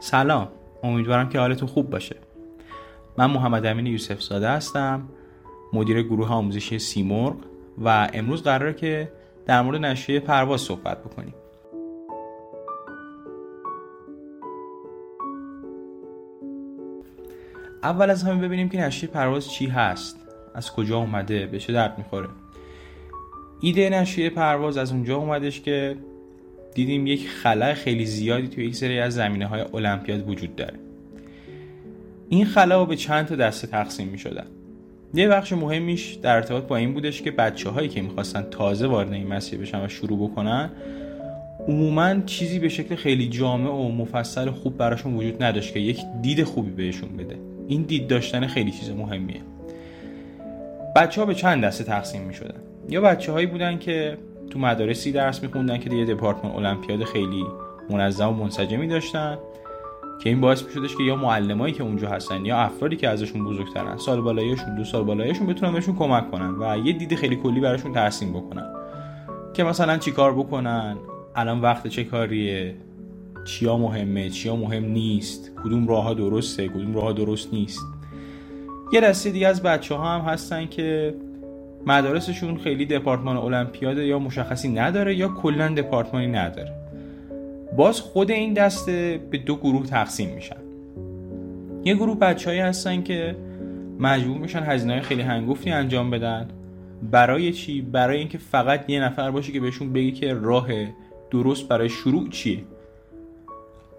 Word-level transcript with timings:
سلام. 0.00 0.48
امیدوارم 0.82 1.28
که 1.28 1.38
حالتون 1.38 1.68
خوب 1.68 1.90
باشه. 1.90 2.16
من 3.18 3.26
محمد 3.26 3.66
امین 3.66 3.86
یوسف 3.86 4.22
زاده 4.22 4.48
هستم 4.48 5.08
مدیر 5.72 6.02
گروه 6.02 6.28
آموزشی 6.28 6.78
سیمرغ 6.78 7.36
و 7.84 8.08
امروز 8.12 8.42
قراره 8.42 8.74
که 8.74 9.12
در 9.46 9.62
مورد 9.62 9.80
نشریه 9.80 10.20
پرواز 10.20 10.60
صحبت 10.60 10.98
بکنیم. 11.04 11.34
اول 17.82 18.10
از 18.10 18.22
همه 18.22 18.46
ببینیم 18.46 18.68
که 18.68 18.80
نشریه 18.80 19.10
پرواز 19.10 19.50
چی 19.50 19.66
هست 19.66 20.16
از 20.54 20.72
کجا 20.72 20.98
اومده 20.98 21.46
به 21.46 21.58
چه 21.58 21.72
درد 21.72 21.98
می‌خوره. 21.98 22.28
ایده 23.60 23.90
نشریه 23.90 24.30
پرواز 24.30 24.76
از 24.76 24.92
اونجا 24.92 25.16
اومدش 25.16 25.60
که 25.60 25.96
دیدیم 26.74 27.06
یک 27.06 27.28
خلای 27.28 27.74
خیلی 27.74 28.06
زیادی 28.06 28.48
توی 28.48 28.64
یک 28.66 28.76
سری 28.76 28.98
از 28.98 29.14
زمینه 29.14 29.46
های 29.46 29.60
المپیاد 29.74 30.28
وجود 30.28 30.56
داره. 30.56 30.74
این 32.28 32.44
خلا 32.44 32.84
به 32.84 32.96
چند 32.96 33.26
تا 33.26 33.36
دسته 33.36 33.66
تقسیم 33.66 34.08
می 34.08 34.18
شدن 34.18 34.46
یه 35.14 35.28
بخش 35.28 35.52
مهمیش 35.52 36.14
در 36.14 36.36
ارتباط 36.36 36.64
با 36.64 36.76
این 36.76 36.94
بودش 36.94 37.22
که 37.22 37.30
بچه 37.30 37.70
هایی 37.70 37.88
که 37.88 38.02
می‌خواستن 38.02 38.46
تازه 38.50 38.86
وارد 38.86 39.12
این 39.12 39.26
مسیر 39.26 39.60
بشن 39.60 39.84
و 39.84 39.88
شروع 39.88 40.30
بکنن 40.30 40.70
عموما 41.68 42.14
چیزی 42.26 42.58
به 42.58 42.68
شکل 42.68 42.94
خیلی 42.94 43.28
جامع 43.28 43.70
و 43.70 43.88
مفصل 43.88 44.50
خوب 44.50 44.76
براشون 44.76 45.14
وجود 45.14 45.42
نداشت 45.42 45.74
که 45.74 45.80
یک 45.80 46.00
دید 46.22 46.42
خوبی 46.42 46.70
بهشون 46.70 47.16
بده. 47.16 47.38
این 47.68 47.82
دید 47.82 48.08
داشتن 48.08 48.46
خیلی 48.46 48.70
چیز 48.70 48.90
مهمیه. 48.90 49.40
بچه 50.96 51.20
ها 51.20 51.26
به 51.26 51.34
چند 51.34 51.64
دسته 51.64 51.84
تقسیم 51.84 52.22
می 52.22 52.34
شدن 52.34 52.60
یا 52.88 53.00
بچه 53.00 53.32
هایی 53.32 53.46
بودن 53.46 53.78
که 53.78 54.18
تو 54.50 54.58
مدارسی 54.58 55.12
درس 55.12 55.42
میخوندن 55.42 55.78
که 55.78 55.94
یه 55.94 56.04
دپارتمان 56.04 56.64
المپیاد 56.64 57.04
خیلی 57.04 57.44
منظم 57.90 58.28
و 58.28 58.32
منسجمی 58.32 58.88
داشتن 58.88 59.38
که 60.22 60.30
این 60.30 60.40
باعث 60.40 60.64
میشدش 60.64 60.96
که 60.96 61.02
یا 61.02 61.16
معلمایی 61.16 61.74
که 61.74 61.82
اونجا 61.82 62.08
هستن 62.08 62.44
یا 62.44 62.58
افرادی 62.58 62.96
که 62.96 63.08
ازشون 63.08 63.44
بزرگترن 63.44 63.96
سال 63.96 64.20
بالاییشون 64.20 64.74
دو 64.74 64.84
سال 64.84 65.04
بالاییشون 65.04 65.46
بتونن 65.46 65.72
بهشون 65.72 65.96
کمک 65.96 66.30
کنن 66.30 66.54
و 66.60 66.86
یه 66.86 66.92
دید 66.92 67.14
خیلی 67.14 67.36
کلی 67.36 67.60
براشون 67.60 67.92
ترسیم 67.92 68.32
بکنن. 68.32 68.66
که 69.54 69.64
مثلا 69.64 69.98
چیکار 69.98 70.32
بکنن؟ 70.32 70.96
الان 71.34 71.60
وقت 71.60 71.86
چه 71.86 72.04
کاریه؟ 72.04 72.74
چیا 73.44 73.78
مهمه؟ 73.78 74.30
چیا 74.30 74.56
مهم 74.56 74.84
نیست؟ 74.84 75.52
کدوم 75.64 75.88
راه 75.88 76.14
درسته؟ 76.14 76.68
کدوم 76.68 76.94
راه 76.94 77.12
درست 77.12 77.54
نیست؟ 77.54 77.80
یه 78.92 79.00
دسته 79.00 79.30
دیگه 79.30 79.48
از 79.48 79.62
بچه 79.62 79.94
ها 79.94 80.18
هم 80.18 80.20
هستن 80.20 80.66
که 80.66 81.14
مدارسشون 81.86 82.58
خیلی 82.58 82.86
دپارتمان 82.86 83.36
المپیاد 83.36 83.98
یا 83.98 84.18
مشخصی 84.18 84.68
نداره 84.68 85.14
یا 85.14 85.28
کلا 85.28 85.68
دپارتمانی 85.68 86.26
نداره. 86.26 86.72
باز 87.76 88.00
خود 88.00 88.30
این 88.30 88.52
دسته 88.52 89.20
به 89.30 89.38
دو 89.38 89.56
گروه 89.56 89.86
تقسیم 89.86 90.34
میشن. 90.34 90.56
یه 91.84 91.94
گروه 91.94 92.18
بچههایی 92.18 92.60
هستن 92.60 93.02
که 93.02 93.36
مجبور 93.98 94.38
میشن 94.38 94.62
هزینه 94.62 95.00
خیلی 95.00 95.22
هنگفتی 95.22 95.70
انجام 95.70 96.10
بدن. 96.10 96.48
برای 97.02 97.52
چی؟ 97.52 97.80
برای 97.80 98.18
اینکه 98.18 98.38
فقط 98.38 98.90
یه 98.90 99.00
نفر 99.00 99.30
باشه 99.30 99.52
که 99.52 99.60
بهشون 99.60 99.92
بگه 99.92 100.10
که 100.10 100.34
راه 100.34 100.68
درست 101.30 101.68
برای 101.68 101.88
شروع 101.88 102.28
چیه. 102.28 102.64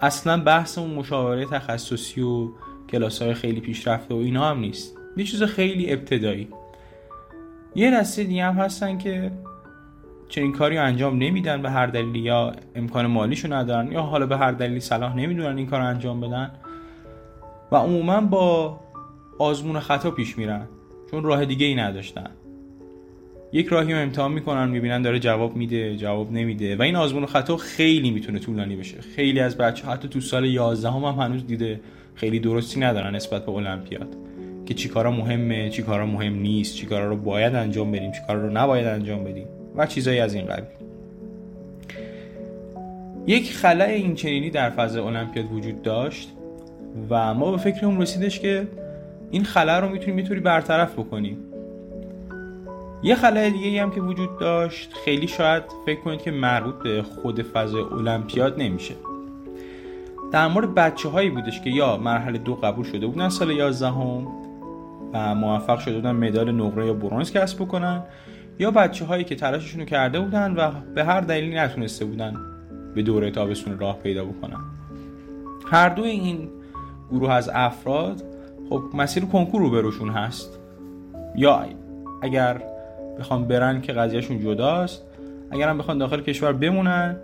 اصلا 0.02 0.44
بحث 0.44 0.78
اون 0.78 0.92
مشاوره 0.92 1.46
تخصصی 1.46 2.22
و 2.22 2.50
کلاس 2.92 3.22
های 3.22 3.34
خیلی 3.34 3.60
پیشرفته 3.60 4.14
و 4.14 4.18
اینا 4.18 4.50
هم 4.50 4.60
نیست. 4.60 4.98
یه 5.18 5.24
چیز 5.24 5.44
خیلی 5.44 5.94
ابتدایی. 5.94 6.48
یه 7.76 7.92
دسته 7.92 8.24
دیگه 8.24 8.44
هم 8.44 8.56
هستن 8.56 8.98
که 8.98 9.32
چنین 10.30 10.52
کاری 10.52 10.78
انجام 10.78 11.18
نمیدن 11.18 11.62
به 11.62 11.70
هر 11.70 11.88
دلیلی 11.88 12.20
یا 12.20 12.54
امکان 12.76 13.06
مالیشو 13.06 13.54
ندارن 13.54 13.92
یا 13.92 14.02
حالا 14.02 14.26
به 14.26 14.38
هر 14.38 14.52
دلیلی 14.52 14.80
صلاح 14.80 15.16
نمی‌دونن 15.16 15.58
این 15.58 15.68
کار 15.68 15.82
انجام 15.82 16.22
بدن. 16.22 16.52
و 17.72 17.76
عموما 17.76 18.22
با 18.22 18.80
آزمون 19.40 19.80
خطا 19.80 20.12
پیش 20.12 20.38
میرن 20.38 20.68
چون 21.12 21.24
راه 21.24 21.46
دیگه 21.46 21.66
ای 21.66 21.76
نداشتن. 21.76 22.30
یک 23.54 23.68
راهی 23.68 23.94
رو 23.94 24.00
امتحان 24.00 24.32
می‌کنن 24.32 24.70
می‌بینن 24.70 25.02
داره 25.02 25.20
جواب 25.20 25.56
میده 25.56 25.98
جواب 25.98 26.32
نمیده 26.32 26.76
و 26.76 26.82
این 26.82 26.96
آزمون 26.96 27.26
خطا 27.26 27.58
خیلی 27.58 28.12
می‌تونه 28.12 28.40
طولانی 28.40 28.76
بشه. 28.76 29.02
خیلی 29.02 29.40
از 29.40 29.58
بچه 29.58 29.88
حتی 29.88 30.08
تو 30.08 30.20
سال 30.20 30.46
11 30.46 30.90
هم, 30.90 31.04
هم 31.04 31.14
هنوز 31.14 31.48
دیده 31.48 31.80
خیلی 32.16 32.40
درستی 32.40 32.80
ندارن 32.80 33.16
نسبت 33.16 33.46
به 33.46 33.52
المپیاد. 33.52 34.16
که 34.72 34.78
چیکارا 34.78 35.12
مهمه 35.12 35.70
چیکارا 35.70 36.06
مهم 36.06 36.34
نیست 36.34 36.76
چیکارا 36.76 37.10
رو 37.10 37.16
باید 37.16 37.56
انجام 37.56 37.92
بدیم 37.92 38.12
چیکارا 38.12 38.42
رو 38.42 38.50
نباید 38.50 38.88
انجام 38.88 39.24
بدیم 39.24 39.48
و 39.76 39.86
چیزایی 39.86 40.20
از 40.20 40.34
این 40.34 40.46
قبیل. 40.46 40.66
یک 43.28 43.54
خلای 43.54 43.94
این 43.94 44.16
چنینی 44.16 44.50
در 44.50 44.70
فضای 44.70 45.02
المپیاد 45.02 45.52
وجود 45.52 45.82
داشت 45.82 46.30
و 47.10 47.34
ما 47.34 47.52
به 47.52 47.58
فکر 47.58 47.86
اون 47.86 48.02
رسیدش 48.02 48.40
که 48.40 48.68
این 49.32 49.44
خلا 49.44 49.80
رو 49.80 49.90
می‌تونیم 49.90 50.16
می‌تونی 50.16 50.40
برطرف 50.40 50.94
بکنیم. 50.94 51.38
یه 53.04 53.16
خلای 53.16 53.52
دیگه 53.52 53.82
هم 53.82 53.92
که 53.92 54.02
وجود 54.02 54.40
داشت 54.40 54.94
خیلی 55.06 55.28
شاید 55.28 55.64
فکر 55.86 56.00
کنید 56.00 56.22
که 56.22 56.32
مربوط 56.32 56.76
به 56.76 57.02
خود 57.02 57.42
فضای 57.42 57.82
المپیاد 57.82 58.62
نمیشه. 58.62 58.94
در 60.32 60.48
مورد 60.48 60.76
بچه 60.76 61.10
هایی 61.10 61.30
بودش 61.30 61.62
که 61.62 61.70
یا 61.70 61.98
مرحله 61.98 62.38
دو 62.38 62.56
قبول 62.56 62.86
شده 62.86 63.08
بودن 63.08 63.30
سال 63.30 63.52
11 63.52 63.88
هم 63.88 64.41
و 65.14 65.36
موفق 65.36 65.80
شده 65.80 65.96
بودن 65.96 66.12
مدال 66.12 66.52
نقره 66.52 66.86
یا 66.86 66.94
برونز 66.94 67.32
کسب 67.32 67.62
بکنن 67.62 68.04
یا 68.60 68.72
بچه 68.72 69.06
هایی 69.06 69.24
که 69.24 69.36
تلاششون 69.36 69.80
رو 69.80 69.86
کرده 69.86 70.20
بودن 70.20 70.56
و 70.56 70.72
به 70.96 71.04
هر 71.04 71.22
دلیلی 71.22 71.56
نتونسته 71.56 72.06
بودن 72.06 72.36
به 72.96 73.02
دوره 73.02 73.32
تابستون 73.32 73.80
راه 73.80 74.00
پیدا 74.00 74.26
بکنن. 74.26 74.60
هر 75.66 75.90
دو 75.90 76.04
این 76.04 76.50
گروه 77.12 77.32
از 77.32 77.50
افراد 77.54 78.24
خب 78.70 78.84
مسیر 78.94 79.26
کنکور 79.26 79.62
رو 79.62 79.70
بروشون 79.70 80.10
هست. 80.10 80.60
یا 81.36 81.66
اگر 82.22 82.62
بخوان 83.20 83.48
برن 83.48 83.82
که 83.82 83.94
قضیهشون 83.94 84.40
جداست 84.40 85.04
اگر 85.52 85.70
هم 85.70 85.78
بخوان 85.78 85.98
داخل 85.98 86.22
کشور 86.22 86.54
بمونن 86.54 87.16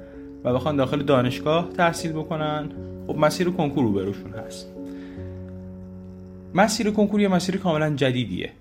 و 0.44 0.54
بخوان 0.54 0.76
داخل 0.76 1.04
دانشگاه 1.04 1.70
تحصیل 1.78 2.12
بکنن 2.12 2.70
خب 3.08 3.18
مسیر 3.18 3.50
کنکور 3.50 3.84
رو 3.84 3.92
بروشون 3.92 4.34
هست. 4.34 4.77
مسیر 6.58 6.92
کنکور 6.92 7.22
یه 7.22 7.28
مسیر 7.28 7.58
کاملا 7.58 7.96
جدیدیه. 7.96 8.52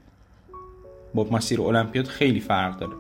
با 1.15 1.27
مسیر 1.31 1.61
المپیاد 1.61 2.07
خیلی 2.07 2.41
فرق 2.41 2.79
داره. 2.79 2.93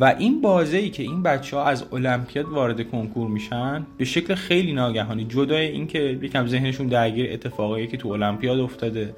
و 0.00 0.04
این 0.18 0.40
بازه 0.40 0.76
ای 0.76 0.90
که 0.90 1.02
این 1.02 1.22
بچه 1.22 1.56
ها 1.56 1.64
از 1.64 1.84
المپیاد 1.92 2.48
وارد 2.48 2.90
کنکور 2.90 3.28
میشن 3.28 3.86
به 3.98 4.04
شکل 4.04 4.34
خیلی 4.34 4.72
ناگهانی 4.72 5.24
جدای 5.24 5.66
اینکه 5.66 6.18
یکم 6.22 6.46
ذهنشون 6.46 6.86
درگیر 6.86 7.32
اتفاقایی 7.32 7.86
که 7.86 7.96
تو 7.96 8.08
المپیاد 8.08 8.60
افتاده 8.60 9.14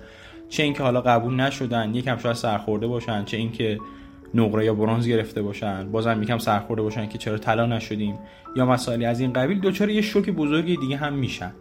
چه 0.48 0.62
اینکه 0.62 0.82
حالا 0.82 1.00
قبول 1.00 1.34
نشدن 1.34 1.94
یکم 1.94 2.18
شاید 2.18 2.36
سرخورده 2.36 2.86
باشن 2.86 3.24
چه 3.24 3.36
اینکه 3.36 3.78
نقره 4.34 4.64
یا 4.64 4.74
برونز 4.74 5.08
گرفته 5.08 5.42
باشن 5.42 5.92
بازم 5.92 6.22
یکم 6.22 6.38
سرخورده 6.38 6.82
باشن 6.82 7.08
که 7.08 7.18
چرا 7.18 7.38
طلا 7.38 7.66
نشدیم 7.66 8.18
یا 8.56 8.66
مسائلی 8.66 9.04
از 9.04 9.20
این 9.20 9.32
قبیل 9.32 9.60
دچار 9.60 9.90
یه 9.90 10.02
شوک 10.02 10.30
بزرگی 10.30 10.76
دیگه 10.76 10.96
هم 10.96 11.12
میشن. 11.12 11.52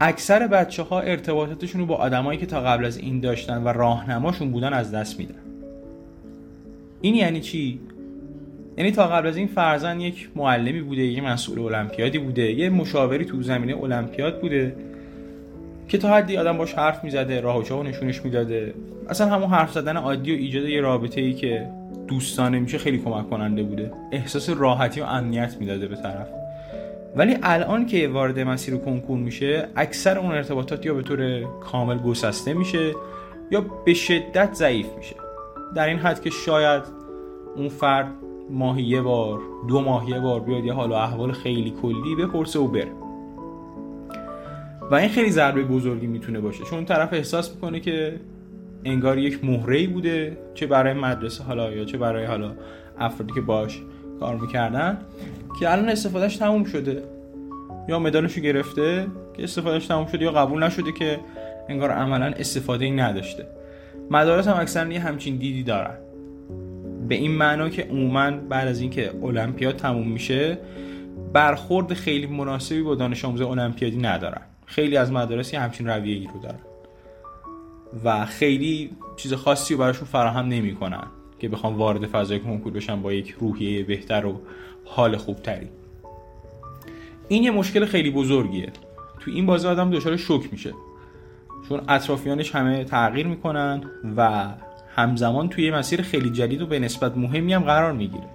اکثر 0.00 0.46
بچه 0.46 0.82
ها 0.82 1.00
ارتباطاتشون 1.00 1.80
رو 1.80 1.86
با 1.86 1.96
آدمایی 1.96 2.38
که 2.38 2.46
تا 2.46 2.60
قبل 2.60 2.84
از 2.84 2.98
این 2.98 3.20
داشتن 3.20 3.62
و 3.62 3.68
راهنماشون 3.68 4.50
بودن 4.50 4.72
از 4.72 4.92
دست 4.92 5.18
میدن. 5.18 5.34
این 7.00 7.14
یعنی 7.14 7.40
چی؟ 7.40 7.80
یعنی 8.78 8.90
تا 8.90 9.06
قبل 9.06 9.26
از 9.26 9.36
این 9.36 9.46
فرزن 9.46 10.00
یک 10.00 10.28
معلمی 10.36 10.80
بوده 10.80 11.02
یک 11.02 11.24
مسئول 11.24 11.74
المپیادی 11.74 12.18
بوده 12.18 12.52
یه 12.52 12.70
مشاوری 12.70 13.24
تو 13.24 13.42
زمینه 13.42 13.82
المپیاد 13.82 14.40
بوده 14.40 14.76
که 15.88 15.98
تا 15.98 16.08
حدی 16.08 16.36
آدم 16.36 16.58
باش 16.58 16.74
حرف 16.74 17.04
می‌زده 17.04 17.40
راه 17.40 17.72
و 17.72 17.82
نشونش 17.82 18.24
می‌داده. 18.24 18.74
اصلا 19.08 19.26
همون 19.26 19.48
حرف 19.50 19.72
زدن 19.72 19.96
عادی 19.96 20.32
و 20.32 20.36
ایجاد 20.36 20.64
یه 20.64 20.80
رابطه 20.80 21.20
ای 21.20 21.32
که 21.32 21.66
دوستانه 22.08 22.58
میشه 22.58 22.78
خیلی 22.78 22.98
کمک 22.98 23.30
کننده 23.30 23.62
بوده. 23.62 23.92
احساس 24.12 24.50
راحتی 24.50 25.00
و 25.00 25.04
امنیت 25.04 25.56
می‌داده 25.60 25.88
به 25.88 25.96
طرف. 25.96 26.39
ولی 27.16 27.36
الان 27.42 27.86
که 27.86 28.08
وارد 28.08 28.38
مسیر 28.40 28.76
کنکور 28.76 29.18
میشه 29.18 29.68
اکثر 29.76 30.18
اون 30.18 30.32
ارتباطات 30.32 30.86
یا 30.86 30.94
به 30.94 31.02
طور 31.02 31.44
کامل 31.60 31.98
گسسته 31.98 32.54
میشه 32.54 32.94
یا 33.50 33.64
به 33.84 33.94
شدت 33.94 34.54
ضعیف 34.54 34.86
میشه. 34.96 35.16
در 35.74 35.88
این 35.88 35.98
حد 35.98 36.20
که 36.20 36.30
شاید 36.30 36.82
اون 37.56 37.68
فرد 37.68 38.12
ماهی 38.50 38.82
یه 38.82 39.02
بار 39.02 39.40
دو 39.68 39.80
ماه 39.80 40.10
یه 40.10 40.20
بار 40.20 40.40
بیاد 40.40 40.64
یه 40.64 40.72
حال 40.72 40.90
و 40.90 40.94
احوال 40.94 41.32
خیلی 41.32 41.74
کلی 41.82 42.14
بپرسه 42.14 42.58
و 42.58 42.68
بره. 42.68 42.92
و 44.90 44.94
این 44.94 45.08
خیلی 45.08 45.30
ضربه 45.30 45.62
بزرگی 45.62 46.06
می‌تونه 46.06 46.40
باشه. 46.40 46.64
چون 46.64 46.84
طرف 46.84 47.12
احساس 47.12 47.54
می‌کنه 47.54 47.80
که 47.80 48.20
انگار 48.84 49.18
یک 49.18 49.44
مهره 49.44 49.86
بوده 49.86 50.38
چه 50.54 50.66
برای 50.66 50.92
مدرسه 50.92 51.44
حالا 51.44 51.72
یا 51.72 51.84
چه 51.84 51.98
برای 51.98 52.24
حالا 52.24 52.52
افرادی 52.98 53.32
که 53.32 53.40
باش 53.40 53.82
کار 54.20 54.36
می‌کردن. 54.36 54.98
که 55.58 55.72
الان 55.72 55.88
استفادهش 55.88 56.36
تموم 56.36 56.64
شده. 56.64 57.02
یا 57.88 57.98
مدالشو 57.98 58.40
گرفته 58.40 59.06
که 59.36 59.44
استفادهش 59.44 59.86
تموم 59.86 60.06
شده 60.06 60.24
یا 60.24 60.32
قبول 60.32 60.64
نشده 60.64 60.92
که 60.92 61.20
انگار 61.68 61.90
عملا 61.90 62.26
استفاده 62.26 62.84
ای 62.84 62.90
نداشته. 62.90 63.46
مدارس 64.10 64.48
هم 64.48 64.60
اکثر 64.60 64.90
یه 64.90 65.00
همچین 65.00 65.36
دیدی 65.36 65.62
دارن. 65.62 65.94
به 67.08 67.14
این 67.14 67.30
معنا 67.30 67.68
که 67.68 67.82
عموما 67.82 68.30
بعد 68.30 68.68
از 68.68 68.80
اینکه 68.80 69.12
المپیاد 69.22 69.76
تموم 69.76 70.08
میشه 70.08 70.58
برخورد 71.32 71.94
خیلی 71.94 72.26
مناسبی 72.26 72.82
با 72.82 72.94
دانش 72.94 73.24
آموز 73.24 73.40
المپیادی 73.40 73.96
ندارن. 73.96 74.42
خیلی 74.66 74.96
از 74.96 75.12
مدارس 75.12 75.54
همچین 75.54 75.88
رویه‌ای 75.88 76.28
رو 76.34 76.40
دارن. 76.40 76.58
و 78.04 78.26
خیلی 78.26 78.90
چیز 79.16 79.34
خاصی 79.34 79.74
رو 79.74 79.80
براشون 79.80 80.08
فراهم 80.08 80.46
نمی‌کنن. 80.46 81.06
که 81.40 81.48
بخوام 81.48 81.76
وارد 81.76 82.06
فضای 82.06 82.38
کنکور 82.38 82.72
بشن 82.72 83.02
با 83.02 83.12
یک 83.12 83.36
روحیه 83.40 83.84
بهتر 83.84 84.26
و 84.26 84.40
حال 84.84 85.16
خوبتری. 85.16 85.68
این 87.28 87.42
یه 87.42 87.50
مشکل 87.50 87.84
خیلی 87.84 88.10
بزرگیه. 88.10 88.72
تو 89.20 89.30
این 89.30 89.46
بازی 89.46 89.68
آدم 89.68 89.90
دچار 89.90 90.16
شوک 90.16 90.52
میشه. 90.52 90.72
چون 91.68 91.80
اطرافیانش 91.88 92.54
همه 92.54 92.84
تغییر 92.84 93.26
می‌کنن 93.26 93.82
و 94.16 94.48
همزمان 94.96 95.48
توی 95.48 95.70
مسیر 95.70 96.02
خیلی 96.02 96.30
جدید 96.30 96.62
و 96.62 96.66
به 96.66 96.78
نسبت 96.78 97.16
مهمی 97.16 97.52
هم 97.52 97.62
قرار 97.62 97.92
می‌گیره. 97.92 98.26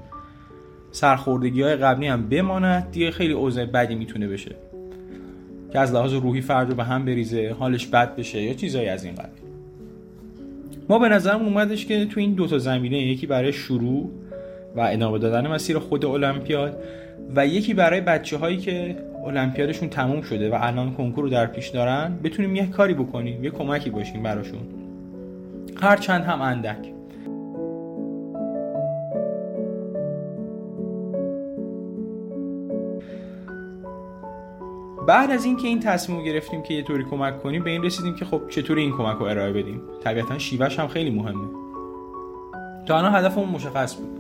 سرخوردگی 0.92 1.62
های 1.62 1.76
قبلی 1.76 2.08
هم 2.08 2.30
بماند 2.30 2.92
دیگه 2.92 3.12
خیلی 3.12 3.34
اوضاع 3.34 3.66
بدی 3.66 3.96
می‌تونه 3.96 4.28
بشه. 4.28 4.56
که 5.74 5.80
از 5.80 5.94
لحاظ 5.94 6.14
روحی 6.14 6.42
فرد 6.42 6.70
رو 6.70 6.76
به 6.76 6.84
هم 6.84 7.06
بریزه 7.06 7.56
حالش 7.60 7.88
بد 7.88 8.16
بشه 8.16 8.42
یا 8.42 8.54
چیزایی 8.54 8.88
از 8.88 9.04
این 9.04 9.16
قبیل. 9.16 9.45
ما 10.90 11.00
به 11.00 11.10
نظرم 11.10 11.42
اومدش 11.42 11.86
که 11.86 12.06
تو 12.06 12.20
این 12.20 12.34
دوتا 12.34 12.58
زمینه 12.58 12.98
یکی 12.98 13.28
برای 13.28 13.54
شروع 13.54 14.10
و 14.76 14.80
ادامه 14.80 15.20
دادن 15.20 15.48
مسیر 15.48 15.80
خود 15.80 16.06
المپیاد 16.06 16.84
و 17.36 17.48
یکی 17.48 17.74
برای 17.74 18.02
بچه 18.02 18.38
هایی 18.38 18.58
که 18.58 18.96
المپیادشون 19.26 19.90
تموم 19.90 20.22
شده 20.22 20.50
و 20.50 20.58
الان 20.62 20.94
کنکور 20.94 21.24
رو 21.24 21.30
در 21.30 21.46
پیش 21.46 21.68
دارن 21.68 22.20
بتونیم 22.24 22.56
یه 22.56 22.68
کاری 22.68 22.94
بکنیم 22.94 23.44
یه 23.44 23.50
کمکی 23.50 23.90
باشیم 23.90 24.24
براشون. 24.24 24.62
هر 25.82 25.98
چند 25.98 26.24
هم 26.24 26.42
اندک. 26.42 26.95
بعد 35.08 35.32
از 35.32 35.46
اینکه 35.46 35.68
این 35.68 35.80
تصمیم 35.80 36.24
گرفتیم 36.24 36.64
که 36.64 36.74
یه 36.74 36.84
طوری 36.84 37.04
کمک 37.04 37.44
کنیم 37.44 37.64
به 37.64 37.70
این 37.70 37.84
رسیدیم 37.84 38.16
که 38.16 38.26
خب 38.26 38.42
چطوری 38.50 38.82
این 38.82 38.92
کمک 38.92 39.18
رو 39.18 39.26
ارائه 39.26 39.54
بدیم. 39.54 39.82
طبیعتا 40.04 40.38
شیوهش 40.38 40.80
هم 40.80 40.88
خیلی 40.88 41.10
مهمه. 41.10 41.48
تا 42.86 42.98
الان 42.98 43.16
هدفمون 43.16 43.50
مشخص 43.50 43.96
بود. 43.96 44.20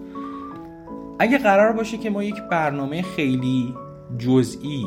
اگه 1.19 1.37
قرار 1.37 1.73
باشه 1.73 1.97
که 1.97 2.09
ما 2.09 2.23
یک 2.23 2.41
برنامه 2.51 3.01
خیلی 3.01 3.75
جزئی 4.17 4.85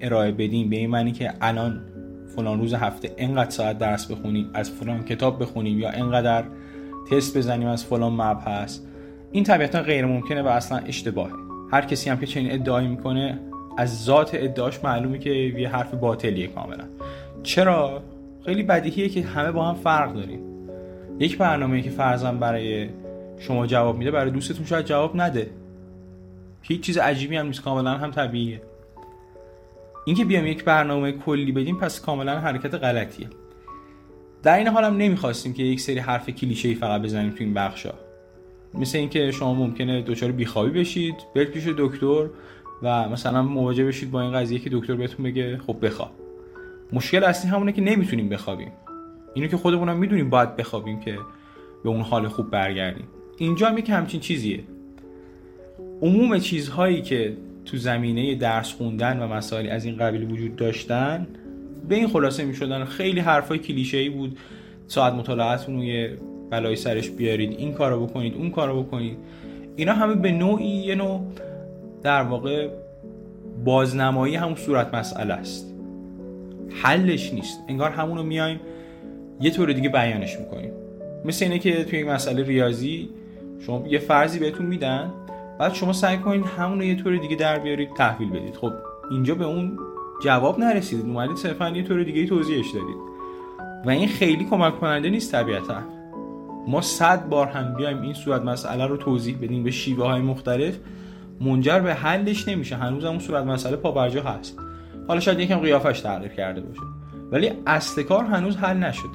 ارائه 0.00 0.32
بدیم 0.32 0.70
به 0.70 0.76
این 0.76 0.90
معنی 0.90 1.12
که 1.12 1.32
الان 1.40 1.80
فلان 2.36 2.60
روز 2.60 2.74
هفته 2.74 3.14
انقدر 3.18 3.50
ساعت 3.50 3.78
درس 3.78 4.12
بخونیم 4.12 4.50
از 4.54 4.70
فلان 4.70 5.04
کتاب 5.04 5.42
بخونیم 5.42 5.78
یا 5.78 5.90
انقدر 5.90 6.44
تست 7.10 7.38
بزنیم 7.38 7.68
از 7.68 7.84
فلان 7.84 8.12
مبحث 8.12 8.78
این 9.32 9.44
طبیعتا 9.44 9.82
غیر 9.82 10.06
ممکنه 10.06 10.42
و 10.42 10.48
اصلا 10.48 10.78
اشتباهه. 10.78 11.32
هر 11.72 11.82
کسی 11.82 12.10
هم 12.10 12.18
که 12.18 12.26
چنین 12.26 12.52
ادعایی 12.52 12.88
می‌کنه 12.88 13.40
از 13.76 14.04
ذات 14.04 14.30
ادعاش 14.34 14.84
معلومه 14.84 15.18
که 15.18 15.30
یه 15.30 15.68
حرف 15.68 15.94
باطلیه 15.94 16.46
کاملا. 16.46 16.84
چرا؟ 17.42 18.02
خیلی 18.44 18.62
بدیهیه 18.62 19.08
که 19.08 19.22
همه 19.22 19.52
با 19.52 19.68
هم 19.68 19.74
فرق 19.74 20.14
داریم. 20.14 20.40
یک 21.18 21.38
برنامه 21.38 21.82
که 21.82 21.90
فرضاً 21.90 22.32
برای 22.32 22.88
شما 23.38 23.66
جواب 23.66 23.96
میده 23.96 24.10
برای 24.10 24.30
دوستتون 24.30 24.66
شاید 24.66 24.86
جواب 24.86 25.20
نده. 25.20 25.50
هیچ 26.62 26.80
چیز 26.80 26.98
عجیبی 26.98 27.36
هم 27.36 27.46
نیست 27.46 27.62
کاملا 27.62 27.90
هم 27.90 28.10
طبیعیه. 28.10 28.62
اینکه 30.06 30.24
بیام 30.24 30.46
یک 30.46 30.64
برنامه 30.64 31.12
کلی 31.12 31.52
بدیم 31.52 31.78
پس 31.78 32.00
کاملا 32.00 32.40
حرکت 32.40 32.74
غلطیه. 32.74 33.28
در 34.42 34.58
این 34.58 34.68
حال 34.68 34.84
هم 34.84 34.96
نمی‌خواستیم 34.96 35.52
که 35.52 35.62
یک 35.62 35.80
سری 35.80 35.98
حرف 35.98 36.30
کلیشه 36.30 36.68
ای 36.68 36.74
فقط 36.74 37.02
بزنیم 37.02 37.30
تو 37.30 37.36
این 37.40 37.54
بخشا 37.54 37.94
مثل 38.74 38.98
اینکه 38.98 39.30
شما 39.30 39.54
ممکنه 39.54 40.02
دچار 40.02 40.32
بیخوابی 40.32 40.80
بشید 40.80 41.14
برید 41.34 41.50
پیش 41.50 41.68
دکتر 41.78 42.26
و 42.84 43.08
مثلا 43.08 43.42
مواجه 43.42 43.84
بشید 43.84 44.10
با 44.10 44.20
این 44.20 44.32
قضیه 44.32 44.58
که 44.58 44.70
دکتر 44.72 44.94
بهتون 44.94 45.24
بگه 45.24 45.58
خب 45.66 45.86
بخواب. 45.86 46.10
مشکل 46.92 47.24
اصلی 47.24 47.50
همونه 47.50 47.72
که 47.72 47.80
نمی‌تونیم 47.80 48.28
بخوابیم. 48.28 48.72
اینو 49.34 49.48
که 49.48 49.56
خودمونم 49.56 49.96
می‌دونیم 49.96 50.30
باید 50.30 50.56
بخوابیم 50.56 51.00
که 51.00 51.18
به 51.84 51.90
اون 51.90 52.00
حال 52.00 52.28
خوب 52.28 52.50
برگردیم. 52.50 53.06
اینجا 53.38 53.68
هم 53.68 53.78
یک 53.78 53.90
همچین 53.90 54.20
چیزیه. 54.20 54.60
عموم 56.02 56.38
چیزهایی 56.38 57.02
که 57.02 57.36
تو 57.64 57.76
زمینه 57.76 58.34
درس 58.34 58.72
خوندن 58.72 59.22
و 59.22 59.26
مسائلی 59.26 59.68
از 59.68 59.84
این 59.84 59.96
قبیل 59.96 60.32
وجود 60.32 60.56
داشتن 60.56 61.26
به 61.88 61.94
این 61.94 62.08
خلاصه 62.08 62.44
می 62.44 62.54
شدن 62.54 62.84
خیلی 62.84 63.20
حرفای 63.20 63.58
کلیشه 63.58 63.96
ای 63.96 64.08
بود. 64.08 64.38
ساعت 64.86 65.12
مطالعتون 65.12 65.76
رو 65.76 65.84
یه 65.84 66.18
بلای 66.50 66.76
سرش 66.76 67.10
بیارید 67.10 67.58
این 67.58 67.72
کارو 67.72 68.06
بکنید 68.06 68.34
اون 68.34 68.50
کارو 68.50 68.82
بکنید. 68.82 69.18
اینا 69.76 69.92
همه 69.92 70.14
به 70.14 70.32
نوعی 70.32 70.66
یه 70.66 70.94
نوع 70.94 71.20
در 72.04 72.22
واقع 72.22 72.68
بازنمایی 73.64 74.36
همون 74.36 74.54
صورت 74.54 74.94
مسئله 74.94 75.34
است. 75.34 75.74
حلش 76.82 77.32
نیست. 77.32 77.60
انگار 77.68 77.90
همونو 77.90 78.22
میایم 78.22 78.60
یه 79.40 79.50
طور 79.50 79.72
دیگه 79.72 79.88
بیانش 79.88 80.38
می‌کنیم. 80.38 80.72
مثل 81.24 81.44
اینه 81.44 81.58
که 81.58 81.84
توی 81.84 81.98
یک 81.98 82.06
مسئله 82.06 82.42
ریاضی 82.42 83.08
شما 83.60 83.86
یه 83.88 83.98
فرضی 83.98 84.38
بهتون 84.38 84.66
میدن 84.66 85.12
بعد 85.58 85.74
شما 85.74 85.92
سعی 85.92 86.18
کنید 86.18 86.44
همون 86.44 86.78
رو 86.78 86.84
یه 86.84 86.94
طور 86.94 87.16
دیگه 87.16 87.36
در 87.36 87.58
بیارید 87.58 87.94
تحویل 87.96 88.30
بدید. 88.30 88.54
خب 88.54 88.72
اینجا 89.10 89.34
به 89.34 89.44
اون 89.44 89.78
جواب 90.24 90.58
نرسیدید 90.58 91.06
اومدید 91.06 91.36
صرفا 91.36 91.68
یه 91.68 91.82
طور 91.82 92.02
دیگه 92.02 92.26
توضیحش 92.26 92.70
دادید. 92.70 92.96
و 93.84 93.90
این 93.90 94.08
خیلی 94.08 94.44
کمک 94.44 94.80
کننده 94.80 95.10
نیست 95.10 95.32
طبیعتا. 95.32 95.82
ما 96.68 96.80
صد 96.80 97.28
بار 97.28 97.46
هم 97.46 97.74
بیایم 97.74 98.02
این 98.02 98.14
صورت 98.14 98.42
مسئله 98.42 98.86
رو 98.86 98.96
توضیح 98.96 99.36
بدیم 99.42 99.62
به 99.62 99.70
شیوه 99.70 100.04
های 100.04 100.20
مختلف. 100.20 100.78
منجر 101.40 101.80
به 101.80 101.94
حلش 101.94 102.48
نمیشه. 102.48 102.76
هنوز 102.76 103.04
هم 103.04 103.18
صورت 103.18 103.44
مسئله 103.44 103.76
پابرجا 103.76 104.22
هست. 104.22 104.58
حالا 105.08 105.20
شاید 105.20 105.40
یکم 105.40 105.58
قیافش 105.58 106.00
تغییر 106.00 106.32
کرده 106.32 106.60
باشه. 106.60 106.80
ولی 107.32 107.50
اصل 107.66 108.02
کار 108.02 108.24
هنوز 108.24 108.56
حل 108.56 108.76
نشده. 108.76 109.08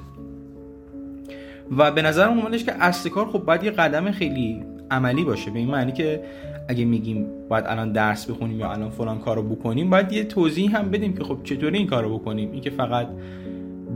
و 1.77 1.92
به 1.92 2.01
نظر 2.01 2.27
اومدش 2.27 2.63
که 2.63 2.74
اصل 2.83 3.10
کار 3.10 3.27
خب 3.27 3.39
باید 3.39 3.63
یه 3.63 3.71
قدم 3.71 4.12
خیلی 4.12 4.63
عملی 4.92 5.24
باشه. 5.24 5.51
به 5.51 5.60
این 5.60 5.68
معنی 5.68 5.92
که 5.92 6.24
اگه 6.68 6.86
میگیم 6.86 7.27
باید 7.50 7.66
الان 7.68 7.92
درس 7.92 8.31
بخونیم 8.31 8.60
یا 8.60 8.71
الان 8.71 8.89
فلان 8.89 9.19
کارو 9.19 9.44
بکنیم 9.44 9.89
باید 9.89 10.12
یه 10.12 10.24
توضیح 10.24 10.77
هم 10.77 10.89
بدیم 10.89 11.13
که 11.13 11.24
خب 11.24 11.38
چطوری 11.44 11.77
این 11.77 11.88
کارو 11.88 12.18
بکنیم. 12.18 12.51
این 12.51 12.62
که 12.62 12.69
فقط 12.69 13.07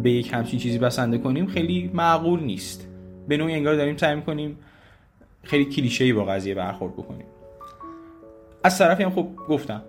به 0.04 0.12
یک 0.12 0.34
همچین 0.34 0.60
چیزی 0.60 0.78
بسنده 0.78 1.18
کنیم 1.18 1.48
خیلی 1.48 1.92
معقول 1.94 2.40
نیست. 2.44 2.88
به 3.28 3.38
نوعی 3.38 3.54
انگار 3.54 3.76
داریم 3.76 3.98
سعی 3.98 4.22
کنیم 4.22 4.58
خیلی 5.44 5.66
کلیشه‌ای 5.66 6.14
با 6.14 6.26
قضیه 6.26 6.56
برخورد 6.56 6.94
بکنیم. 6.94 7.26
از 8.64 8.78
طرفی 8.78 9.04
هم 9.04 9.10
خب 9.10 9.28
گفتم 9.48 9.82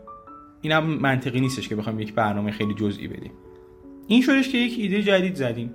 اینم 0.61 0.85
منطقی 0.85 1.41
نیستش 1.41 1.69
که 1.69 1.77
بخوایم 1.77 2.01
یک 2.01 2.15
برنامه 2.15 2.51
خیلی 2.51 2.75
جزئی 2.75 3.09
بدیم. 3.09 3.33
این 4.07 4.23
شدش 4.23 4.49
که 4.49 4.59
یک 4.59 4.79
ایده 4.79 5.03
جدید 5.03 5.35
زدیم. 5.35 5.75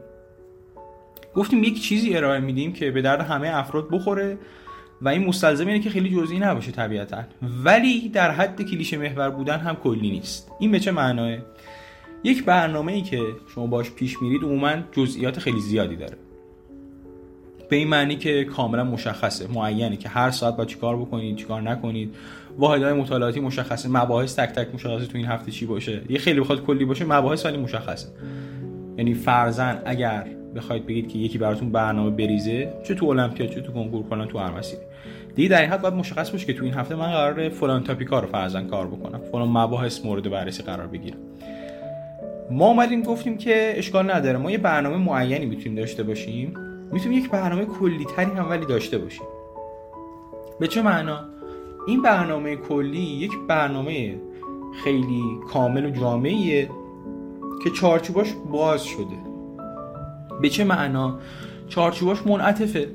گفتیم 1.36 1.64
یک 1.64 1.82
چیزی 1.82 2.18
ارائه 2.18 2.40
میدیم 2.40 2.74
که 2.74 2.92
به 2.92 3.02
درد 3.02 3.22
همه 3.22 3.50
افراد 3.54 3.90
بخوره 3.92 4.38
و 5.02 5.10
این 5.10 5.26
مستلزم 5.26 5.68
اینه 5.68 5.80
که 5.80 5.90
خیلی 5.90 6.16
جزئی 6.16 6.40
نباشه 6.40 6.72
طبیعتا. 6.72 7.24
ولی 7.64 8.10
در 8.10 8.32
حد 8.32 8.62
کلیشه 8.62 8.98
محور 8.98 9.30
بودن 9.30 9.58
هم 9.58 9.76
کلی 9.76 10.12
نیست. 10.12 10.52
این 10.60 10.72
به 10.72 10.80
چه 10.80 10.92
معناه؟ 10.92 11.38
یک 12.24 12.46
برنامه 12.46 12.92
ای 12.92 13.02
که 13.02 13.22
شما 13.56 13.68
باش 13.68 13.92
پیش 13.92 14.22
میرید 14.22 14.44
عموما 14.44 14.74
جزئیات 14.92 15.40
خیلی 15.40 15.60
زیادی 15.60 15.96
داره. 15.96 16.18
به 17.70 17.76
این 17.76 17.88
معنی 17.88 18.16
که 18.16 18.44
کاملا 18.44 18.84
مشخصه 18.84 19.48
معینه 19.48 19.98
که 19.98 20.10
هر 20.10 20.32
ساعت 20.32 20.58
با 20.58 20.66
چیکار 20.66 20.98
بکنید 20.98 21.36
چیکار 21.36 21.62
نکنید. 21.62 22.16
واحدهای 22.60 22.94
مطالعاتی 22.94 23.40
مشخصه. 23.40 23.90
مباحث 23.90 24.40
تک 24.40 24.50
تک 24.50 24.74
مشخصه 24.74 25.06
تو 25.06 25.18
این 25.18 25.28
هفته 25.28 25.52
چی 25.52 25.66
باشه. 25.66 26.02
یه 26.10 26.20
خیلی 26.20 26.40
بخواد 26.40 26.66
کلی 26.66 26.86
باشه 26.86 27.06
مباحث 27.06 27.46
ولی 27.46 27.58
مشخصه. 27.58 28.08
یعنی 28.98 29.14
فرزن 29.14 29.82
اگر 29.86 30.28
بخواید 30.56 30.86
بگید 30.86 31.08
که 31.08 31.20
یکی 31.20 31.38
براتون 31.38 31.72
برنامه 31.72 32.10
بریزه 32.10 32.74
چه 32.84 32.96
تو 32.96 33.06
المپیاد 33.06 33.50
چه 33.50 33.62
تو 33.62 33.72
کنکور 33.72 34.04
فلان 34.10 34.28
تو 34.28 34.38
هر 34.38 34.52
مسیری 34.52 34.82
دیگه 35.36 35.50
در 35.50 35.62
این 35.62 35.70
حد 35.70 35.82
باید 35.82 35.94
مشخص 35.94 36.30
باشه 36.30 36.46
که 36.46 36.54
تو 36.54 36.64
این 36.64 36.74
هفته 36.74 36.96
من 36.96 37.12
قرار 37.12 37.50
فلان 37.50 37.84
تاپیکا 37.84 38.20
رو 38.20 38.28
فرزن 38.28 38.68
کار 38.68 38.88
بکنم. 38.88 39.22
فلان 39.32 39.50
مباحث 39.50 40.06
مورد 40.06 40.30
بررسی 40.30 40.64
قرار 40.64 40.88
بگیرم. 40.88 41.18
ما 42.52 42.68
اومدیم 42.68 43.04
گفتیم 43.04 43.38
که 43.38 43.74
اشکال 43.76 44.12
نداره. 44.12 44.38
ما 44.38 44.52
یه 44.52 44.58
برنامه 44.58 44.98
معینی 44.98 45.46
می‌تونیم 45.46 45.76
داشته 45.76 46.04
باشیم. 46.04 46.54
می‌تونیم 46.92 47.18
یک 47.18 47.30
برنامه 47.30 47.66
کلی 47.66 48.06
تری 48.16 48.32
هم 48.32 48.50
ولی 48.50 48.66
داشته 48.66 48.98
باشیم. 48.98 49.26
به 50.60 50.68
چه 50.68 50.82
معنا؟ 50.82 51.39
این 51.88 52.02
برنامه 52.02 52.56
کلی 52.56 53.02
یک 53.02 53.32
برنامه 53.48 54.22
خیلی 54.84 55.24
کامل 55.54 55.86
و 55.86 55.90
جامعیه 55.90 56.70
که 57.64 57.70
چارچوباش 57.70 58.34
باز 58.52 58.84
شده. 58.84 59.18
به 60.42 60.50
چه 60.50 60.64
معنا؟ 60.64 61.20
چارچوباش 61.68 62.28
منعطفه. 62.28 62.88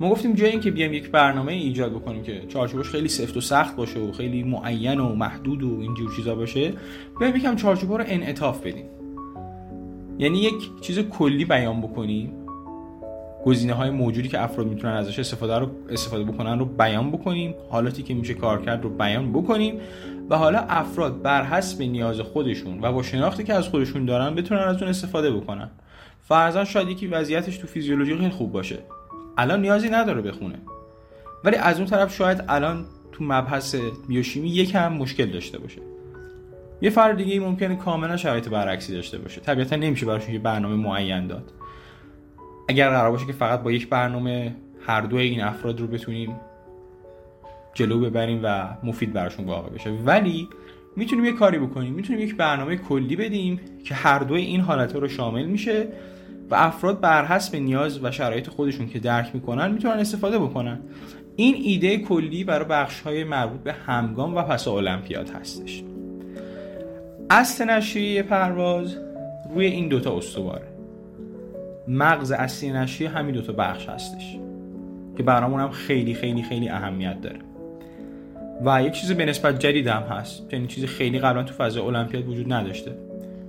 ما 0.00 0.10
گفتیم 0.10 0.32
جای 0.32 0.50
اینکه 0.50 0.70
بیایم 0.70 0.92
یک 0.92 1.10
برنامه 1.10 1.52
ایجاد 1.52 1.92
بکنیم 1.92 2.22
که 2.22 2.42
چارچوبش 2.48 2.88
خیلی 2.88 3.08
سفت 3.08 3.36
و 3.36 3.40
سخت 3.40 3.76
باشه 3.76 4.00
و 4.00 4.12
خیلی 4.12 4.42
معین 4.42 5.00
و 5.00 5.14
محدود 5.14 5.62
و 5.62 5.80
اینجور 5.80 6.12
چیزا 6.16 6.34
باشه 6.34 6.72
بیایم 7.18 7.36
یکم 7.36 7.56
چارچوبا 7.56 7.96
رو 7.96 8.04
انعطاف 8.06 8.60
بدیم. 8.60 8.86
یعنی 10.18 10.38
یک 10.38 10.80
چیز 10.80 10.98
کلی 10.98 11.44
بیان 11.44 11.80
بکنیم. 11.80 12.45
گزینه 13.46 13.72
های 13.72 13.90
موجودی 13.90 14.28
که 14.28 14.42
افراد 14.42 14.66
می‌تونن 14.66 14.92
ازش 14.92 15.18
استفاده 15.18 15.58
رو 15.58 15.70
استفاده 15.90 16.24
بکنن 16.24 16.58
رو 16.58 16.64
بیان 16.64 17.10
بکنیم. 17.10 17.54
حالاتی 17.70 18.02
که 18.02 18.14
میشه 18.14 18.34
کار 18.34 18.62
کرد 18.62 18.82
رو 18.82 18.90
بیان 18.90 19.32
بکنیم 19.32 19.80
و 20.30 20.36
حالا 20.36 20.58
افراد 20.58 21.22
بر 21.22 21.44
حسب 21.44 21.82
نیاز 21.82 22.20
خودشون 22.20 22.78
و 22.82 22.92
با 22.92 23.02
شناختی 23.02 23.44
که 23.44 23.54
از 23.54 23.68
خودشون 23.68 24.04
دارن 24.04 24.34
بتونن 24.34 24.60
از 24.60 24.76
اون 24.76 24.90
استفاده 24.90 25.30
بکنن. 25.30 25.70
فرضاً 26.22 26.64
شاید 26.64 26.88
یکی 26.88 27.06
وضعیتش 27.06 27.58
تو 27.58 27.66
فیزیولوژی 27.66 28.16
خیلی 28.16 28.30
خوب 28.30 28.52
باشه. 28.52 28.78
الان 29.38 29.60
نیازی 29.60 29.88
نداره 29.88 30.22
بخونه. 30.22 30.58
ولی 31.44 31.56
از 31.56 31.76
اون 31.76 31.86
طرف 31.86 32.14
شاید 32.16 32.44
الان 32.48 32.84
تو 33.12 33.24
مبحث 33.24 33.76
بیوشیمی 34.08 34.48
یکم 34.48 34.92
مشکل 34.92 35.26
داشته 35.26 35.58
باشه. 35.58 35.80
یه 36.80 36.90
فرد 36.90 37.16
دیگه 37.16 37.40
ممکنه 37.40 37.76
کاملا 37.76 38.16
شرایط 38.16 38.48
برعکسی 38.48 38.94
داشته 38.94 39.18
باشه. 39.18 39.40
طبیعتا 39.40 39.76
نمیشه 39.76 40.06
براش 40.06 40.28
یه 40.28 40.38
برنامه 40.38 40.76
معین 40.76 41.26
داد. 41.26 41.52
اگر 42.68 42.90
قرار 42.90 43.10
باشه 43.10 43.26
که 43.26 43.32
فقط 43.32 43.62
با 43.62 43.72
یک 43.72 43.88
برنامه 43.88 44.54
هر 44.86 45.00
دو 45.00 45.16
این 45.16 45.42
افراد 45.42 45.80
رو 45.80 45.86
بتونیم 45.86 46.40
جلو 47.74 48.00
ببریم 48.00 48.40
و 48.42 48.68
مفید 48.82 49.12
براشون 49.12 49.46
واقع 49.46 49.68
بشه. 49.68 49.90
ولی 49.90 50.48
می‌تونیم 50.96 51.24
یه 51.24 51.32
کاری 51.32 51.58
بکنیم. 51.58 51.94
می‌تونیم 51.94 52.22
یک 52.22 52.36
برنامه 52.36 52.76
کلی 52.76 53.16
بدیم 53.16 53.60
که 53.84 53.94
هر 53.94 54.18
دوی 54.18 54.42
این 54.42 54.60
حالت 54.60 54.94
رو 54.94 55.08
شامل 55.08 55.44
میشه 55.44 55.88
و 56.50 56.54
افراد 56.54 57.00
بر 57.00 57.24
حسب 57.24 57.56
نیاز 57.56 58.04
و 58.04 58.10
شرایط 58.10 58.48
خودشون 58.48 58.88
که 58.88 58.98
درک 58.98 59.30
می‌کنن 59.34 59.70
می‌تونن 59.70 59.94
استفاده 59.94 60.38
بکنن. 60.38 60.80
این 61.36 61.54
ایده 61.58 61.98
کلی 61.98 62.44
برای 62.44 62.64
بخش 62.64 63.00
های 63.00 63.24
مربوط 63.24 63.60
به 63.60 63.72
همگام 63.72 64.34
و 64.34 64.42
پس 64.42 64.68
المپیاد 64.68 65.30
هستش. 65.30 65.82
اصل 67.30 67.70
نشریه 67.70 68.22
پرواز 68.22 68.96
روی 69.54 69.66
این 69.66 69.88
دوتا 69.88 70.16
استواره. 70.16 70.75
مغز 71.88 72.32
اصلی 72.32 72.72
نشریه 72.72 73.10
همین 73.10 73.34
دوتا 73.34 73.52
بخش 73.52 73.88
هستش. 73.88 74.38
که 75.16 75.22
برامون 75.22 75.60
هم 75.60 75.70
خیلی 75.70 76.14
خیلی 76.14 76.42
خیلی 76.42 76.68
اهمیت 76.68 77.20
داره. 77.20 77.38
و 78.64 78.82
یک 78.82 78.92
چیز 78.92 79.12
به 79.12 79.24
نسبت 79.24 79.58
جدید 79.58 79.86
هم 79.86 80.02
هست. 80.02 80.52
یعنی 80.52 80.66
چیزی 80.66 80.86
خیلی 80.86 81.18
قبلا 81.18 81.42
تو 81.42 81.54
فضای 81.54 81.82
المپیاد 81.82 82.28
وجود 82.28 82.52
نداشته. 82.52 82.92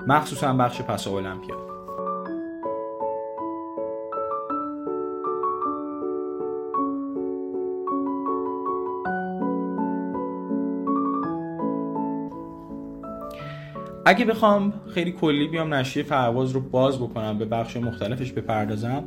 مخصوصا 0.07 0.53
بخش 0.53 0.81
پس 0.81 1.07
المپیاد. 1.07 1.66
اگه 14.07 14.25
بخوام 14.25 14.73
خیلی 14.93 15.11
کلی 15.11 15.47
بیام 15.47 15.73
نشریه 15.73 16.05
پرواز 16.05 16.51
رو 16.51 16.61
باز 16.61 16.97
بکنم 16.97 17.37
به 17.37 17.45
بخش 17.45 17.77
مختلفش 17.77 18.31
بپردازم 18.31 19.03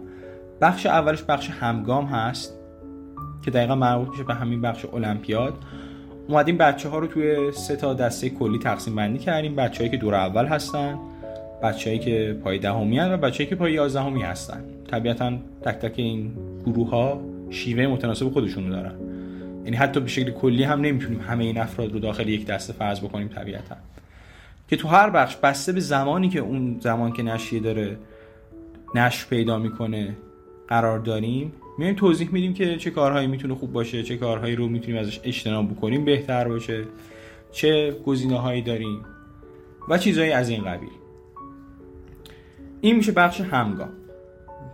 بخش 0.61 0.87
اولش 0.87 1.23
بخش 1.23 1.51
همگام 1.51 2.05
هست 2.05 2.59
که 3.45 3.51
دقیقا 3.51 3.75
مربوط 3.75 4.09
میشه 4.09 4.25
به 4.25 4.35
همین 4.35 4.61
بخش 4.61 4.85
المپیاد. 4.85 5.55
اومدیم 6.29 6.59
بچه 6.59 6.89
ها 6.89 6.99
رو 6.99 7.07
توی 7.07 7.53
سه 7.53 7.77
تا 7.77 7.95
دسته 7.95 8.31
کلی 8.31 8.59
تقسیم 8.59 8.95
بندی 8.95 9.19
کردیم. 9.19 9.57
بچههایی 9.57 9.91
که 9.91 9.97
دور 9.97 10.15
اول 10.15 10.47
هستن 10.47 10.99
بچههایی 11.63 11.99
که 11.99 12.39
پای 12.45 12.59
دهمی 12.59 13.01
و 13.01 13.17
بچههایی 13.17 13.51
که 13.51 13.57
پای 13.57 13.73
یازدهمی 13.73 14.23
هستن. 14.23 14.65
طبیعتا 14.91 15.33
تک 15.63 15.75
تک 15.75 15.95
این 15.97 16.33
گروه 16.67 16.91
ها 16.91 17.21
شیوه 17.51 17.87
متناسب 17.87 18.29
خودشونو 18.29 18.71
دارن. 18.71 18.95
یعنی 19.65 19.77
حتی 19.77 20.01
به 20.01 20.09
شکل 20.09 20.31
کلی 20.31 20.65
هم 20.65 20.81
نمی‌تونیم 20.81 21.21
همه 21.21 21.45
این 21.45 21.59
افراد 21.59 21.93
رو 21.93 21.99
داخل 21.99 22.29
یک 22.29 22.47
دسته 22.47 22.73
فرض 22.73 23.01
بکنیم 23.01 23.29
طبیعتا. 23.29 23.77
که 24.71 24.77
تو 24.77 24.89
هر 24.89 25.11
بخش 25.11 25.37
بسته 25.37 25.73
به 25.73 25.81
زمانی 25.81 26.29
که 26.29 26.39
اون 26.39 26.77
زمان 26.81 27.13
که 27.13 27.23
نشریه 27.23 27.61
داره 27.61 27.99
نشر 28.95 29.27
پیدا 29.31 29.59
می‌کنه 29.59 30.17
قرار 30.69 30.99
داریم 30.99 31.53
میایم 31.79 31.95
توضیح 31.95 32.29
میدیم 32.33 32.55
که 32.55 32.77
چه 32.77 32.91
کارهایی 32.91 33.27
می‌تونه 33.27 33.55
خوب 33.55 33.73
باشه 33.73 34.03
چه 34.03 34.17
کارهایی 34.17 34.57
رو 34.57 34.69
می‌تونیم 34.69 35.01
ازش 35.01 35.21
اجتناب 35.25 35.71
بکنیم 35.71 36.05
بهتر 36.05 36.49
باشه 36.49 36.85
چه 37.53 37.97
گزینه 38.07 38.39
هایی 38.39 38.63
داریم 38.63 39.05
و 39.89 39.99
چیزهایی 39.99 40.33
از 40.33 40.49
این 40.49 40.65
قبیل. 40.65 40.91
این 42.81 42.97
میشه 42.97 43.13
بخش 43.13 43.41
همگام. 43.41 43.93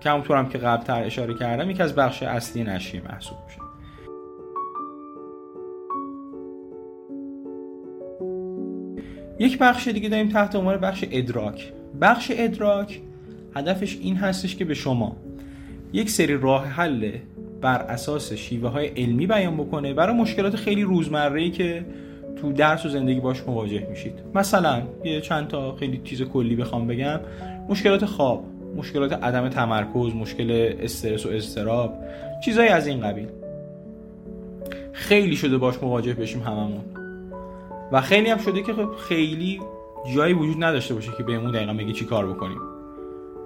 که 0.00 0.10
هم 0.10 0.48
که 0.48 0.58
قبلتر 0.58 1.04
اشاره 1.04 1.34
کردم 1.34 1.70
یکی 1.70 1.82
از 1.82 1.94
بخش 1.94 2.22
اصلی 2.22 2.64
نشریه 2.64 3.02
محسوب 3.02 3.38
میشه. 3.46 3.65
یک 9.38 9.58
بخش 9.58 9.88
دیگه 9.88 10.08
داریم 10.08 10.28
تحت 10.28 10.56
عنوان 10.56 10.76
بخش 10.76 11.04
ادراک. 11.10 11.72
بخش 12.00 12.32
ادراک 12.34 13.00
هدفش 13.56 13.98
این 14.00 14.16
هستش 14.16 14.56
که 14.56 14.64
به 14.64 14.74
شما 14.74 15.16
یک 15.92 16.10
سری 16.10 16.36
راه 16.36 16.66
حل 16.66 17.12
بر 17.60 17.78
اساس 17.78 18.32
شیوه 18.32 18.68
های 18.68 18.86
علمی 18.86 19.26
بیان 19.26 19.56
بکنه 19.56 19.94
برای 19.94 20.16
مشکلات 20.16 20.56
خیلی 20.56 20.82
روزمره 20.82 21.42
ای 21.42 21.50
که 21.50 21.84
تو 22.36 22.52
درس 22.52 22.86
و 22.86 22.88
زندگی 22.88 23.20
باش 23.20 23.42
مواجه 23.46 23.86
میشید. 23.90 24.12
مثلا 24.34 24.82
یه 25.04 25.20
چند 25.20 25.48
تا 25.48 25.76
خیلی 25.76 26.00
چیز 26.04 26.22
کلی 26.22 26.56
بخوام 26.56 26.86
بگم. 26.86 27.20
مشکلات 27.68 28.04
خواب 28.04 28.44
مشکلات 28.76 29.12
عدم 29.12 29.48
تمرکز 29.48 30.14
مشکل 30.14 30.74
استرس 30.80 31.26
و 31.26 31.28
استراب 31.28 31.94
چیزایی 32.44 32.68
از 32.68 32.86
این 32.86 33.00
قبیل. 33.00 33.26
خیلی 34.92 35.36
شده 35.36 35.58
باش 35.58 35.82
مواجه 35.82 36.14
بشیم 36.14 36.42
هممون. 36.42 37.05
و 37.92 38.00
خیلی 38.00 38.30
هم 38.30 38.38
شده 38.38 38.62
که 38.62 38.72
خب 38.72 38.96
خیلی 38.96 39.60
جایی 40.14 40.34
وجود 40.34 40.64
نداشته 40.64 40.94
باشه 40.94 41.12
که 41.16 41.22
بهمون 41.22 41.50
دقیقا 41.50 41.72
بگی 41.72 41.92
چی 41.92 42.04
کار 42.04 42.26
بکنیم. 42.26 42.58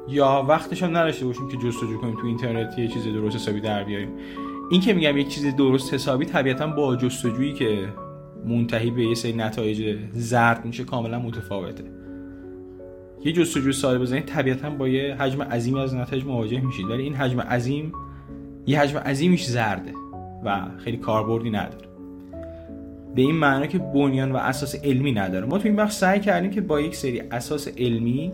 یا 0.09 0.45
وقتش 0.49 0.83
هم 0.83 0.97
نداشته 0.97 1.27
باشیم 1.27 1.49
که 1.49 1.57
جستجو 1.57 1.99
کنیم 2.01 2.15
تو 2.15 2.27
اینترنت 2.27 2.79
یه 2.79 2.89
چیز 2.89 3.05
درست 3.05 3.37
حسابی 3.37 3.61
در 3.61 3.85
بیاریم. 3.85 4.09
این 4.71 4.81
که 4.81 4.93
میگم 4.93 5.17
یک 5.17 5.29
چیز 5.29 5.57
درست 5.57 5.95
حسابی 5.95 6.25
طبیعتا 6.25 6.67
با 6.67 6.97
جستجویی 6.97 7.53
که 7.53 7.89
منتهی 8.47 8.91
به 8.91 9.03
یه 9.03 9.15
سری 9.15 9.33
نتایج 9.33 9.99
زرد 10.13 10.65
میشه 10.65 10.85
کاملا 10.85 11.19
متفاوته. 11.19 11.85
یه 13.25 13.33
جستجو 13.33 13.73
ساده 13.73 13.99
بزنید 13.99 14.25
طبیعتا 14.25 14.71
با 14.71 14.89
یه 14.89 15.15
حجم 15.15 15.43
عظیمی 15.43 15.81
از 15.81 15.95
نتایج 15.95 16.25
مواجه 16.25 16.61
میشید. 16.61 16.87
ولی 16.87 17.03
این 17.03 17.15
حجم 17.15 17.41
عظیم 17.41 17.93
یه 18.67 18.81
حجم 18.81 18.99
عظیمیش 18.99 19.45
زرده 19.45 19.93
و 20.45 20.67
خیلی 20.79 20.97
کاربردی 20.97 21.51
نداره. 21.51 21.90
به 23.15 23.23
این 23.23 23.35
معنا 23.35 23.67
که 23.67 23.79
بنیان 23.79 24.33
و 24.33 24.37
اساس 24.37 24.75
علمی 24.85 25.13
نداره. 25.13 25.47
ما 25.47 25.59
تو 25.59 25.69
این 25.69 25.77
بخش 25.77 25.93
سعی 25.93 26.21
کردیم 26.21 26.51
که 26.51 26.61
با 26.61 26.81
یک 26.81 26.97
سری 26.97 27.21
اساس 27.21 27.69
علمی 27.79 28.33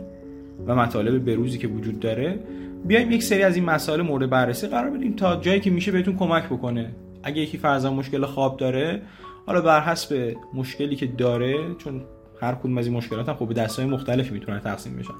و 0.66 0.75
مطالب 0.75 1.25
بروزی 1.25 1.59
که 1.59 1.68
وجود 1.68 2.00
داره 2.00 2.38
بیایم 2.85 3.12
یک 3.12 3.23
سری 3.23 3.42
از 3.42 3.56
این 3.56 3.64
مسائل 3.64 4.02
مورد 4.02 4.30
بررسی 4.30 4.66
قرار 4.66 4.90
بدیم 4.90 5.16
تا 5.16 5.37
جایی 5.37 5.61
که 5.61 5.71
میشه 5.71 5.92
بهتون 5.92 6.16
کمک 6.16 6.45
بکنه. 6.45 6.90
اگه 7.23 7.42
یکی 7.42 7.59
فرضاً 7.59 7.92
مشکل 7.92 8.25
خواب 8.25 8.56
داره 8.56 9.02
حالا 9.47 9.61
بر 9.61 9.80
حسب 9.80 10.35
مشکلی 10.54 10.97
که 10.97 11.06
داره 11.06 11.54
چون 11.78 12.00
هر 12.40 12.54
کدوم 12.54 12.78
از 12.78 12.87
این 12.87 12.97
مشکلات 12.97 13.28
هم 13.28 13.35
خب 13.35 13.49
به 13.49 13.54
دستای 13.54 13.87
مختلفی 13.87 14.35
می‌تونن 14.35 14.61
تقسیم 14.61 14.97
بشن 14.97 15.14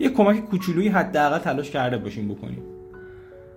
یه 0.00 0.08
کمک 0.08 0.44
کوچولویی 0.44 0.88
حداقل 0.88 1.38
تلاش 1.38 1.70
کرده 1.70 1.98
باشیم 1.98 2.28
بکنیم. 2.28 2.62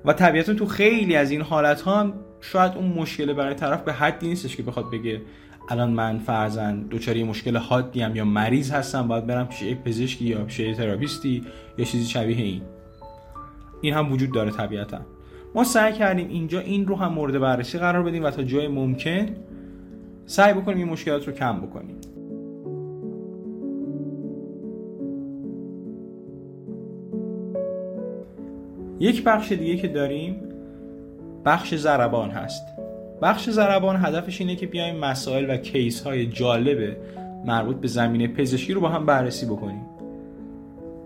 و 0.05 0.13
طبیعتا 0.13 0.53
تو 0.53 0.65
خیلی 0.65 1.15
از 1.15 1.31
این 1.31 1.41
حالت 1.41 1.81
ها 1.81 1.99
هم 1.99 2.13
شاید 2.41 2.71
اون 2.75 2.87
مشکل 2.87 3.33
برای 3.33 3.53
طرف 3.53 3.81
به 3.81 3.93
حدی 3.93 4.27
نیستش 4.27 4.55
که 4.55 4.63
بخواد 4.63 4.91
بگه 4.91 5.21
الان 5.69 5.89
من 5.89 6.17
فرزن 6.17 6.79
دوچاری 6.79 7.23
مشکل 7.23 7.57
حادی 7.57 8.01
هم 8.01 8.15
یا 8.15 8.25
مریض 8.25 8.71
هستم 8.71 9.07
باید 9.07 9.27
برم 9.27 9.47
پیش 9.47 9.61
یک 9.61 9.77
پزشکی 9.77 10.25
یا 10.25 10.43
پیش 10.43 10.77
تراپیستی 10.77 11.43
یا 11.77 11.85
چیزی 11.85 12.05
شبیه 12.05 12.37
این. 12.37 12.61
این 13.81 13.93
هم 13.93 14.11
وجود 14.11 14.31
داره 14.33 14.51
طبیعتا. 14.51 14.99
ما 15.55 15.63
سعی 15.63 15.93
کردیم 15.93 16.27
اینجا 16.27 16.59
این 16.59 16.87
رو 16.87 16.95
هم 16.95 17.13
مورد 17.13 17.39
بررسی 17.39 17.77
قرار 17.77 18.03
بدیم 18.03 18.23
و 18.23 18.31
تا 18.31 18.43
جای 18.43 18.67
ممکن 18.67 19.25
سعی 20.25 20.53
بکنیم 20.53 20.77
این 20.77 20.89
مشکلات 20.89 21.27
رو 21.27 21.33
کم 21.33 21.61
بکنیم. 21.61 21.95
یک 28.99 29.23
بخش 29.23 29.51
دیگه 29.51 29.77
که 29.77 29.87
داریم 29.87 30.41
بخش 31.45 31.75
زربان 31.75 32.29
هست. 32.29 32.84
بخش 33.21 33.49
زربان 33.49 33.95
هدفش 33.95 34.41
اینه 34.41 34.55
که 34.55 34.67
بیایم 34.67 34.95
مسائل 34.95 35.49
و 35.49 35.57
کیس 35.57 36.03
های 36.03 36.25
جالب 36.25 36.97
مربوط 37.45 37.75
به 37.75 37.87
زمینه 37.87 38.27
پزشکی 38.27 38.73
رو 38.73 38.81
با 38.81 38.89
هم 38.89 39.05
بررسی 39.05 39.45
بکنیم. 39.45 39.85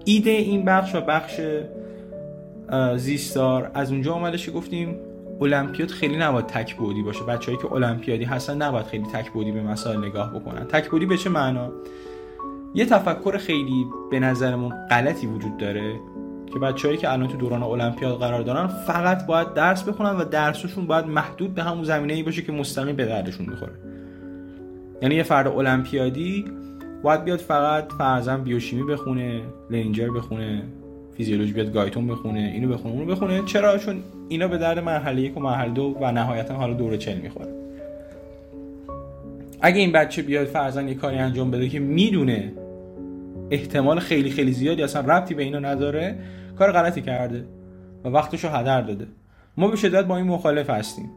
ایده 0.06 0.32
این 0.32 0.66
بخش 0.66 0.96
و 0.96 1.02
بخش 1.02 1.42
زیستار 2.98 3.72
از 3.74 3.92
اونجا 3.92 4.14
آمدش 4.14 4.46
که 4.46 4.52
گفتیم 4.52 4.96
المپیاد 5.42 5.90
خیلی 5.90 6.18
نباید 6.18 6.46
تک 6.46 6.76
بودی 6.76 7.02
باشه. 7.02 7.24
بچههایی 7.24 7.58
که 7.58 7.74
المپیادی 7.74 8.24
هستن 8.24 8.62
نباید 8.62 8.86
خیلی 8.86 9.06
تک 9.14 9.32
بودی 9.32 9.52
به 9.52 9.62
مسائل 9.62 9.98
نگاه 9.98 10.34
بکنن. 10.34 10.66
تک 10.66 10.90
بودی 10.90 11.06
به 11.06 11.18
چه 11.18 11.30
معنا؟ 11.30 11.72
یه 12.76 12.86
تفکر 12.86 13.38
خیلی 13.38 13.86
به 14.12 14.20
نظرمون 14.20 14.88
غلطی 14.90 15.28
وجود 15.28 15.58
داره. 15.58 15.96
که 16.54 16.60
بچههایی 16.60 16.98
که 16.98 17.12
الان 17.12 17.28
تو 17.28 17.38
دوران 17.38 17.64
المپیاد 17.64 18.20
قرار 18.20 18.42
دارن 18.42 18.68
فقط 18.68 19.26
باید 19.26 19.54
درس 19.54 19.84
بخونن 19.84 20.10
و 20.10 20.26
درسشون 20.26 20.88
باید 20.88 21.06
محدود 21.06 21.56
به 21.56 21.64
همون 21.64 21.84
زمینه 21.84 22.14
ای 22.14 22.24
باشه 22.24 22.42
که 22.42 22.52
مستقیم 22.52 22.96
به 22.96 23.06
دردشون 23.06 23.46
می‌خوره. 23.50 23.72
یعنی 25.02 25.16
یه 25.16 25.24
فرد 25.24 25.48
المپیادی 25.48 26.46
باید 27.04 27.24
بیاد 27.24 27.40
فقط 27.40 27.92
فرزن 27.98 28.44
بیوشیمی 28.44 28.84
بخونه 28.84 29.42
لینجر 29.70 30.10
بخونه 30.10 30.64
فیزیولوژی 31.18 31.54
بیاد 31.54 31.74
گایتون 31.74 32.08
بخونه 32.08 32.40
اینو 32.40 32.74
بخونه 32.74 32.94
اونو 32.94 33.06
بخونه. 33.06 33.42
چرا؟ 33.46 33.78
چون 33.78 34.04
اینا 34.30 34.48
به 34.48 34.58
درد 34.58 34.80
مرحله 34.80 35.22
یک 35.22 35.38
و 35.38 35.40
مرحله 35.40 35.70
دو 35.70 35.98
و 36.02 36.12
نهایتا 36.12 36.54
حالا 36.54 36.74
دوره 36.74 36.98
چل 36.98 37.18
می‌خوره. 37.18 37.54
اگه 39.62 39.80
این 39.80 39.92
بچه 39.92 40.22
بیاد 40.22 40.48
فرزن 40.48 40.88
یه 40.88 40.94
کاری 40.94 41.18
انجام 41.18 41.52
بده 41.52 41.70
که 41.70 41.80
می‌دونه 41.80 42.52
احتمال 43.52 44.00
خیلی 44.00 44.30
خیلی 44.30 44.52
زیادی 44.52 44.84
اصلا 44.84 45.02
ربطی 45.02 45.34
به 45.34 45.44
اینا 45.44 45.60
نداره 45.60 46.20
کار 46.60 46.72
غلطی 46.72 47.02
کرده 47.02 47.46
و 48.06 48.08
وقتشو 48.10 48.50
هدر 48.50 48.82
داده. 48.82 49.08
ما 49.58 49.68
به 49.68 49.76
شدت 49.76 50.06
با 50.06 50.18
این 50.18 50.28
مخالف 50.28 50.70
هستیم. 50.70 51.10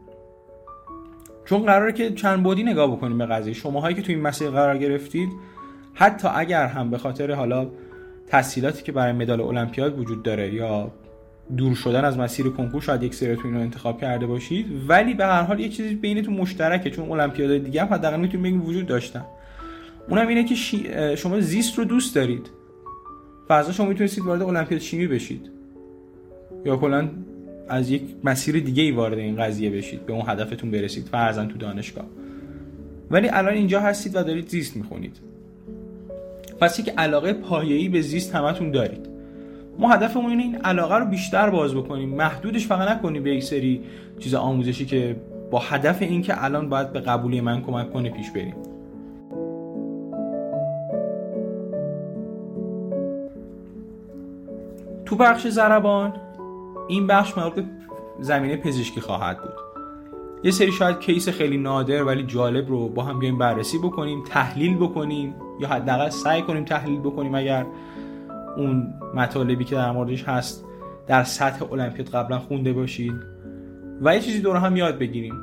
چون 1.45 1.65
قراره 1.65 1.93
که 1.93 2.11
چند 2.11 2.43
بودی 2.43 2.63
نگاه 2.63 2.91
بکنیم 2.91 3.17
به 3.17 3.25
قضیه. 3.25 3.53
شماهایی 3.53 3.95
که 3.95 4.01
تو 4.01 4.11
این 4.11 4.21
مسیر 4.21 4.49
قرار 4.49 4.77
گرفتید 4.77 5.29
حتی 5.93 6.27
اگر 6.35 6.67
هم 6.67 6.89
به 6.89 6.97
خاطر 6.97 7.31
حالا 7.31 7.67
تحصیلاتی 8.27 8.83
که 8.83 8.91
برای 8.91 9.13
مدال 9.13 9.41
المپیاد 9.41 9.99
وجود 9.99 10.23
داره 10.23 10.53
یا 10.53 10.91
دور 11.57 11.75
شدن 11.75 12.05
از 12.05 12.17
مسیر 12.17 12.49
کنکور 12.49 12.81
شاید 12.81 13.03
یک 13.03 13.15
سریتون 13.15 13.53
رو 13.53 13.59
انتخاب 13.59 14.01
کرده 14.01 14.25
باشید. 14.25 14.65
ولی 14.87 15.13
به 15.13 15.25
هر 15.25 15.41
حال 15.41 15.59
یه 15.59 15.69
چیزی 15.69 15.95
بینتون 15.95 16.33
مشترکه 16.33 16.89
چون 16.89 17.11
المپیادهای 17.11 17.59
دیگه 17.59 17.81
هم 17.81 17.93
حداقل 17.93 18.19
می‌تونید 18.19 18.45
بگید 18.45 18.67
وجود 18.69 18.85
داشتن. 18.85 19.25
اونم 20.09 20.27
اینه 20.27 20.43
که 20.43 20.55
شما 21.15 21.39
زیست 21.39 21.77
رو 21.77 21.83
دوست 21.83 22.15
دارید. 22.15 22.49
فرضا 23.47 23.71
شما 23.71 23.87
می‌تونستید 23.87 24.25
وارد 24.25 24.41
المپیاد 24.41 24.81
شیمی 24.81 25.07
بشید. 25.07 25.49
یا 26.65 26.77
کلا 26.77 27.09
از 27.69 27.89
یک 27.89 28.01
مسیر 28.23 28.59
دیگه 28.59 28.83
ای 28.83 28.91
وارد 28.91 29.17
این 29.17 29.35
قضیه 29.35 29.69
بشید 29.69 30.05
به 30.05 30.13
اون 30.13 30.23
هدفتون 30.27 30.71
برسید 30.71 31.05
فرضاً 31.05 31.45
تو 31.45 31.57
دانشگاه. 31.57 32.05
ولی 33.11 33.29
الان 33.29 33.53
اینجا 33.53 33.79
هستید 33.79 34.15
و 34.15 34.23
دارید 34.23 34.47
زیست 34.47 34.77
می‌خونید. 34.77 35.15
پس 36.59 36.79
یک 36.79 36.93
علاقه 36.97 37.33
پایه‌ای 37.33 37.89
به 37.89 38.01
زیست 38.01 38.35
همتون 38.35 38.71
دارید. 38.71 39.07
ما 39.79 39.89
هدفمون 39.89 40.29
اینه 40.29 40.43
این 40.43 40.55
علاقه 40.55 40.95
رو 40.95 41.05
بیشتر 41.05 41.49
باز 41.49 41.75
بکنیم. 41.75 42.09
محدودش 42.09 42.67
فقط 42.67 42.89
نکنیم 42.89 43.23
به 43.23 43.35
یک 43.35 43.43
سری 43.43 43.81
چیز 44.19 44.33
آموزشی 44.33 44.85
که 44.85 45.15
با 45.51 45.59
هدف 45.59 46.01
اینکه 46.01 46.43
الان 46.43 46.69
باید 46.69 46.93
به 46.93 46.99
قبولی 46.99 47.41
من 47.41 47.61
کمک 47.61 47.93
کنه 47.93 48.09
پیش 48.09 48.31
بریم. 48.31 48.55
تو 55.13 55.19
بخش 55.19 55.47
زربان 55.47 56.13
این 56.87 57.07
بخش 57.07 57.37
مربوط 57.37 57.55
به 57.55 57.63
زمینه 58.19 58.57
پزشکی 58.57 59.01
خواهد 59.01 59.41
بود. 59.41 59.53
یه 60.43 60.51
سری 60.51 60.71
شاید 60.71 60.99
کیس 60.99 61.29
خیلی 61.29 61.57
نادر 61.57 62.03
ولی 62.03 62.23
جالب 62.23 62.69
رو 62.69 62.89
با 62.89 63.03
هم 63.03 63.19
بیایم 63.19 63.37
بررسی 63.37 63.77
بکنیم 63.77 64.23
تحلیل 64.23 64.75
بکنیم 64.75 65.35
یا 65.59 65.67
حداقل 65.67 66.09
سعی 66.09 66.41
کنیم 66.41 66.65
تحلیل 66.65 66.99
بکنیم 66.99 67.35
اگر 67.35 67.65
اون 68.57 68.93
مطالبی 69.15 69.65
که 69.65 69.75
در 69.75 69.91
موردش 69.91 70.23
هست 70.23 70.65
در 71.07 71.23
سطح 71.23 71.71
المپیاد 71.71 72.09
قبلا 72.09 72.39
خونده 72.39 72.73
باشید. 72.73 73.13
و 74.01 74.15
یه 74.15 74.21
چیزی 74.21 74.39
دور 74.39 74.57
هم 74.57 74.75
یاد 74.75 74.97
بگیریم 74.97 75.35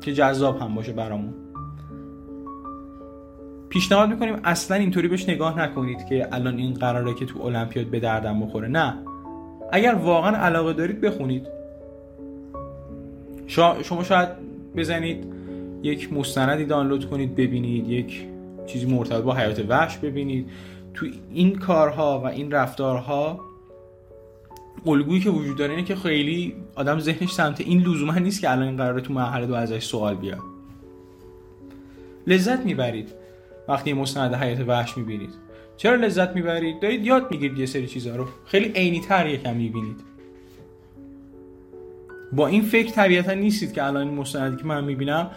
که 0.00 0.12
جذاب 0.12 0.60
هم 0.60 0.74
باشه 0.74 0.92
برامون. 0.92 1.34
پیشنهاد 3.68 4.08
می‌کنیم 4.08 4.36
اصلا 4.44 4.76
اینطوری 4.76 5.08
بهش 5.08 5.28
نگاه 5.28 5.58
نکنید 5.58 6.06
که 6.06 6.28
الان 6.32 6.56
این 6.56 6.74
قراره 6.74 7.14
که 7.14 7.26
تو 7.26 7.42
المپیاد 7.42 7.86
به 7.86 8.00
دردم 8.00 8.40
بخوره. 8.40 8.68
نه. 8.68 9.07
اگر 9.72 9.94
واقعا 9.94 10.36
علاقه 10.36 10.72
دارید 10.72 11.00
بخونید. 11.00 11.46
شما 13.82 14.02
شاید 14.04 14.28
بزنید 14.76 15.24
یک 15.82 16.12
مستندی 16.12 16.64
دانلود 16.64 17.10
کنید 17.10 17.36
ببینید 17.36 17.88
یک 17.88 18.26
چیزی 18.66 18.86
مرتبط 18.86 19.22
با 19.22 19.34
حیات 19.34 19.64
وحش 19.68 19.96
ببینید. 19.96 20.50
تو 20.94 21.06
این 21.30 21.58
کارها 21.58 22.20
و 22.20 22.26
این 22.26 22.50
رفتارها 22.50 23.40
الگویی 24.86 25.20
که 25.20 25.30
وجود 25.30 25.56
داره 25.56 25.70
اینه 25.70 25.84
که 25.84 25.96
خیلی 25.96 26.54
آدم 26.74 27.00
ذهنش 27.00 27.32
سمت 27.32 27.60
این 27.60 27.82
لزوما 27.82 28.14
نیست 28.14 28.40
که 28.40 28.50
الان 28.50 28.76
قراره 28.76 29.00
تو 29.00 29.12
مرحله 29.12 29.46
دو 29.46 29.54
ازش 29.54 29.84
سوال 29.84 30.14
بیاد. 30.14 30.40
لذت 32.26 32.64
می‌برید 32.64 33.08
وقتی 33.68 33.92
مستند 33.92 34.34
حیات 34.34 34.68
وحش 34.68 34.96
می‌بینید. 34.96 35.30
چرا 35.78 35.94
لذت 35.94 36.34
می‌برید؟ 36.34 36.80
دارید 36.80 37.06
یاد 37.06 37.30
می‌گیرید 37.30 37.58
یه 37.58 37.66
سری 37.66 37.86
چیزها 37.86 38.16
رو. 38.16 38.26
خیلی 38.46 38.68
عینی 38.68 39.00
تر 39.00 39.26
یکم 39.26 39.56
می‌بینید. 39.56 40.00
با 42.32 42.46
این 42.46 42.62
فکر 42.62 42.90
طبیعتا 42.90 43.34
نیستید 43.34 43.72
که 43.72 43.84
الان 43.84 44.08
این 44.08 44.16
مستندی 44.16 44.56
که 44.56 44.64
من 44.64 44.84
می‌بینم 44.84 45.30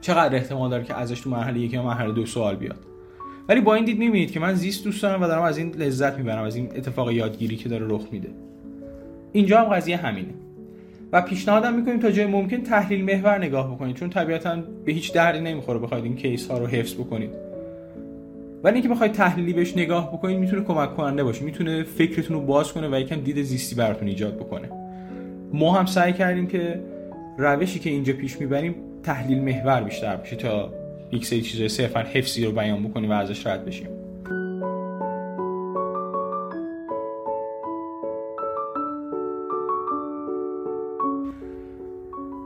چقدر 0.00 0.34
احتمال 0.34 0.70
داره 0.70 0.84
که 0.84 0.94
ازش 0.94 1.20
تو 1.20 1.30
مرحله 1.30 1.60
یک 1.60 1.72
یا 1.72 1.82
مرحله 1.82 2.12
دو 2.12 2.26
سوال 2.26 2.56
بیاد. 2.56 2.78
ولی 3.48 3.60
با 3.60 3.74
این 3.74 3.84
دید 3.84 3.98
می‌بینید 3.98 4.30
که 4.30 4.40
من 4.40 4.54
زیست 4.54 4.84
دوست 4.84 5.02
دارم 5.02 5.22
و 5.22 5.26
دارم 5.26 5.42
از 5.42 5.58
این 5.58 5.74
لذت 5.74 6.18
می‌برم 6.18 6.44
از 6.44 6.56
این 6.56 6.68
اتفاق 6.76 7.10
یادگیری 7.10 7.56
که 7.56 7.68
داره 7.68 7.86
رخ 7.88 8.02
میده. 8.10 8.28
اینجا 9.32 9.60
هم 9.60 9.64
قضیه 9.64 9.96
همینه. 9.96 10.34
و 11.12 11.22
پیشنهادم 11.22 11.74
می‌کنیم 11.74 12.00
تا 12.00 12.10
جای 12.10 12.26
ممکن 12.26 12.62
تحلیل 12.62 13.04
محور 13.04 13.38
نگاه 13.38 13.74
بکنید 13.74 13.96
چون 13.96 14.10
طبیعتا 14.10 14.56
به 14.84 14.92
هیچ 14.92 15.12
دردی 15.12 15.40
نمی‌خوره 15.40 15.78
بخواید 15.78 16.04
این 16.04 16.16
کیس 16.16 16.50
ها 16.50 16.58
رو 16.58 16.66
حفظ 16.66 16.94
بکنید. 16.94 17.45
ولی 18.64 18.74
اینکه 18.74 18.88
بخواید 18.88 19.12
تحلیلی 19.12 19.52
بهش 19.52 19.76
نگاه 19.76 20.12
بکنید 20.12 20.38
می‌تونه 20.38 20.62
کمک 20.62 20.96
کننده 20.96 21.24
باشه. 21.24 21.44
می‌تونه 21.44 21.82
فکرتون 21.82 22.36
رو 22.36 22.42
باز 22.42 22.72
کنه 22.72 22.88
و 22.88 23.00
یکم 23.00 23.16
دید 23.16 23.42
زیستی 23.42 23.74
براتون 23.74 24.08
ایجاد 24.08 24.36
بکنه. 24.36 24.70
ما 25.52 25.72
هم 25.72 25.86
سعی 25.86 26.12
کردیم 26.12 26.46
که 26.46 26.80
روشی 27.38 27.78
که 27.78 27.90
اینجا 27.90 28.12
پیش 28.12 28.40
می‌بریم 28.40 28.74
تحلیل 29.02 29.42
محور 29.42 29.82
بیشتر 29.82 30.16
بشه 30.16 30.36
تا 30.36 30.72
یک 31.12 31.26
سری 31.26 31.42
چیزای 31.42 31.68
صرفا 31.68 32.00
حفظی 32.00 32.44
رو 32.44 32.52
بیان 32.52 32.82
بکنیم 32.82 33.10
و 33.10 33.12
ازش 33.12 33.46
رد 33.46 33.64
بشیم. 33.64 33.88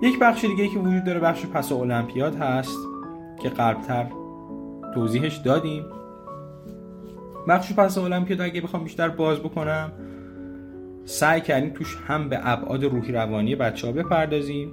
یک 0.03 0.19
بخش 0.19 0.45
دیگه 0.45 0.69
که 0.69 0.79
وجود 0.79 1.05
داره 1.05 1.21
بخش 1.21 1.47
پس 1.47 1.73
المپیاد 1.73 2.37
هست 2.37 2.79
که 3.43 3.49
قبلتر 3.49 4.07
توضیحش 4.95 5.37
دادیم. 5.37 5.85
بخش 7.49 7.73
پس 7.73 7.99
المپیاد 7.99 8.41
اگه 8.41 8.61
بخوام 8.61 8.85
بیشتر 8.85 9.09
باز 9.09 9.39
بکنم 9.39 9.93
سعی 11.05 11.41
کردیم 11.41 11.71
توش 11.71 11.97
هم 12.07 12.29
به 12.29 12.41
ابعاد 12.43 12.85
روحی 12.85 13.13
روانی 13.13 13.57
بچه 13.57 13.87
ها 13.87 13.93
بپردازیم. 13.93 14.73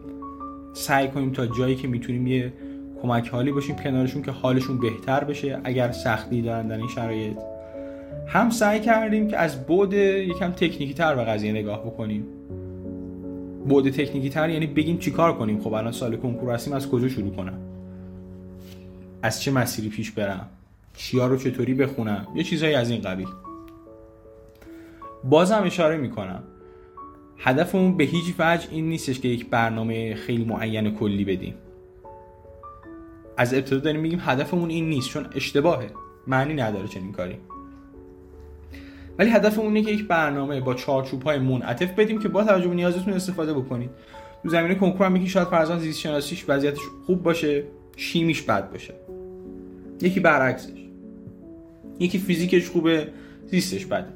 سعی 0.73 1.07
کنیم 1.07 1.31
تا 1.31 1.47
جایی 1.47 1.75
که 1.75 1.87
می‌تونیم 1.87 2.27
یه 2.27 2.53
کمک 3.01 3.29
حالی 3.29 3.51
باشیم 3.51 3.75
کنارشون 3.75 4.21
که 4.21 4.31
حالشون 4.31 4.79
بهتر 4.79 5.23
بشه 5.23 5.59
اگر 5.63 5.91
سختی 5.91 6.41
دارن 6.41 6.67
در 6.67 6.77
این 6.77 6.87
شرایط. 6.87 7.37
هم 8.27 8.49
سعی 8.49 8.79
کردیم 8.79 9.27
که 9.27 9.37
از 9.37 9.65
بود 9.65 9.93
یکم 9.93 10.51
تکنیکی 10.51 10.93
تر 10.93 11.15
به 11.15 11.23
قضیه 11.23 11.51
نگاه 11.51 11.85
بکنیم. 11.85 12.25
بود 13.67 13.89
تکنیکی 13.89 14.29
تر 14.29 14.49
یعنی 14.49 14.67
بگیم 14.67 14.97
چیکار 14.97 15.37
کنیم؟ 15.37 15.61
خب 15.61 15.73
الان 15.73 15.91
سال 15.91 16.15
کنکور 16.15 16.53
هستیم 16.53 16.73
از 16.73 16.89
کجا 16.89 17.07
شروع 17.07 17.35
کنم؟ 17.35 17.59
از 19.21 19.41
چه 19.41 19.51
مسیری 19.51 19.89
پیش 19.89 20.11
برم؟ 20.11 20.49
چیا 20.97 21.27
رو 21.27 21.37
چطوری 21.37 21.73
بخونم؟ 21.73 22.27
یه 22.35 22.43
چیزهایی 22.43 22.75
از 22.75 22.89
این 22.89 23.01
قبیل. 23.01 23.27
بازم 25.23 25.63
اشاره 25.65 25.97
می‌کنم. 25.97 26.43
هدفمون 27.37 27.97
به 27.97 28.03
هیچ 28.03 28.33
وجه 28.39 28.67
این 28.71 28.89
نیستش 28.89 29.19
که 29.19 29.27
یک 29.27 29.49
برنامه 29.49 30.15
خیلی 30.15 30.45
معین 30.45 30.95
کلی 30.95 31.25
بدیم. 31.25 31.53
از 33.37 33.53
ابتدا 33.53 33.77
داریم 33.77 34.01
میگیم 34.01 34.19
هدفمون 34.21 34.69
این 34.69 34.89
نیست 34.89 35.09
چون 35.09 35.27
اشتباهه. 35.35 35.89
معنی 36.27 36.53
نداره 36.53 36.87
چنین 36.87 37.11
کاری. 37.11 37.37
ولی 39.19 39.29
هدفمون 39.29 39.65
اینه 39.65 39.81
که 39.81 39.91
یک 39.91 40.07
برنامه 40.07 40.61
با 40.61 40.73
چارچوب 40.73 41.23
های 41.23 41.39
منعطف 41.39 41.91
بدیم 41.99 42.19
که 42.19 42.29
با 42.29 42.43
توجه 42.43 42.67
به 42.67 42.75
نیازتون 42.75 43.13
استفاده 43.13 43.53
بکنید. 43.53 43.89
تو 44.43 44.49
زمینه 44.49 44.75
کنکور 44.75 45.05
هم 45.05 45.15
یکی 45.15 45.29
شاید 45.29 45.47
فرضاً 45.47 45.79
زیست 45.79 45.99
شناسیش 45.99 46.45
وضعیتش 46.47 46.81
خوب 47.05 47.23
باشه 47.23 47.63
شیمیش 47.95 48.41
بد 48.41 48.71
باشه. 48.71 48.93
یکی 50.01 50.19
برعکسش. 50.19 50.86
یکی 51.99 52.17
فیزیکش 52.17 52.69
خوبه 52.69 53.07
زیستش 53.45 53.85
بده 53.85 54.07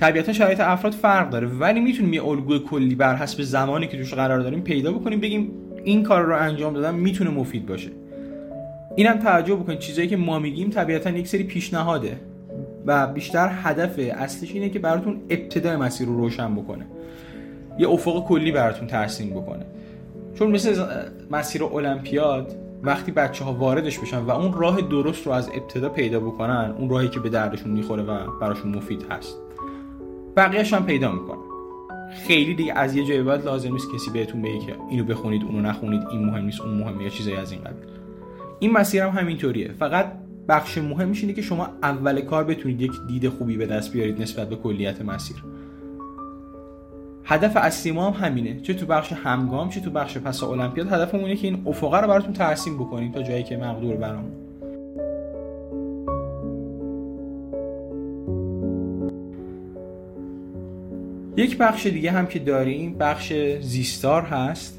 طبیعتا 0.00 0.32
شرایط 0.32 0.60
افراد 0.60 0.92
فرق 0.92 1.30
داره 1.30 1.46
ولی 1.46 1.80
می‌تونیم 1.80 2.12
یه 2.12 2.24
الگوی 2.24 2.58
کلی 2.58 2.94
بر 2.94 3.16
حسب 3.16 3.42
زمانی 3.42 3.86
که 3.86 3.98
توش 3.98 4.14
قرار 4.14 4.40
داریم 4.40 4.60
پیدا 4.60 4.92
بکنیم 4.92 5.20
بگیم 5.20 5.50
این 5.84 6.02
کار 6.02 6.22
رو 6.22 6.36
انجام 6.36 6.74
دادن 6.74 6.94
می‌تونه 6.94 7.30
مفید 7.30 7.66
باشه. 7.66 7.90
اینم 8.96 9.18
توجه 9.18 9.54
بکنید 9.54 9.78
چیزایی 9.78 10.08
که 10.08 10.16
ما 10.16 10.38
میگیم 10.38 10.70
طبیعتا 10.70 11.10
یک 11.10 11.28
سری 11.28 11.42
پیشنهاده 11.42 12.20
و 12.86 13.06
بیشتر 13.06 13.50
هدف 13.62 13.98
اصلیش 13.98 14.52
اینه 14.52 14.68
که 14.68 14.78
براتون 14.78 15.20
ابتدای 15.30 15.76
مسیر 15.76 16.06
رو 16.06 16.16
روشن 16.16 16.54
بکنه. 16.54 16.86
یه 17.78 17.88
افق 17.88 18.26
کلی 18.26 18.52
براتون 18.52 18.88
ترسیم 18.88 19.30
بکنه. 19.30 19.66
چون 20.38 20.50
مثل 20.50 20.84
مسیر 21.30 21.64
المپیاد 21.64 22.56
وقتی 22.82 23.12
بچه 23.12 23.44
ها 23.44 23.52
واردش 23.52 23.98
بشن 23.98 24.18
و 24.18 24.30
اون 24.30 24.52
راه 24.52 24.80
درست 24.80 25.26
رو 25.26 25.32
از 25.32 25.50
ابتدا 25.54 25.88
پیدا 25.88 26.20
بکنن 26.20 26.74
اون 26.78 26.90
راهی 26.90 27.08
که 27.08 27.20
به 27.20 27.28
دردشون 27.28 27.70
می‌خوره 27.70 28.02
و 28.02 28.38
براشون 28.40 28.76
مفید 28.76 29.06
هست. 29.10 29.38
بقیهش 30.36 30.72
هم 30.72 30.86
پیدا 30.86 31.12
می‌کنن. 31.12 31.38
خیلی 32.26 32.54
دیگه 32.54 32.72
از 32.72 32.96
یه 32.96 33.04
جای 33.04 33.22
بعد 33.22 33.44
لازم 33.44 33.72
نیست 33.72 33.88
کسی 33.94 34.10
بهتون 34.10 34.42
بگه 34.42 34.58
که 34.58 34.76
اینو 34.90 35.04
بخونید 35.04 35.42
اونو 35.42 35.60
نخونید 35.60 36.02
این 36.10 36.24
مهم 36.24 36.44
نیست 36.44 36.60
اون 36.60 36.74
مهمه 36.74 37.02
یا 37.02 37.08
چیزایی 37.08 37.36
از 37.36 37.52
این 37.52 37.60
قبیل. 37.60 37.88
این 38.58 38.72
مسیر 38.72 39.02
هم 39.02 39.18
همینطوریه. 39.20 39.72
فقط 39.72 40.12
بخش 40.48 40.78
مهمش 40.78 41.22
اینه 41.22 41.32
که 41.34 41.42
شما 41.42 41.68
اول 41.82 42.20
کار 42.20 42.44
بتونید 42.44 42.80
یک 42.80 42.92
دید 43.08 43.28
خوبی 43.28 43.56
به 43.56 43.66
دست 43.66 43.92
بیارید 43.92 44.22
نسبت 44.22 44.48
به 44.48 44.56
کلیت 44.56 45.02
مسیر. 45.02 45.36
هدف 47.30 47.56
اصلی 47.56 47.92
ما 47.92 48.10
هم 48.10 48.26
همینه. 48.26 48.60
چه 48.60 48.74
تو 48.74 48.86
بخش 48.86 49.12
همگام 49.12 49.68
چه 49.68 49.80
تو 49.80 49.90
بخش 49.90 50.18
پس 50.18 50.42
المپیاد 50.42 50.92
هدفمون 50.92 51.24
اینه 51.24 51.36
که 51.36 51.46
این 51.46 51.62
افقه 51.66 52.00
رو 52.00 52.08
براتون 52.08 52.32
ترسیم 52.32 52.76
بکنیم 52.76 53.12
تا 53.12 53.22
جایی 53.22 53.42
که 53.42 53.56
مقدور 53.56 53.96
برامون. 53.96 54.32
یک 61.36 61.58
بخش 61.58 61.86
دیگه 61.86 62.10
هم 62.10 62.26
که 62.26 62.38
داریم 62.38 62.94
بخش 62.98 63.32
زیستار 63.60 64.22
هست 64.22 64.78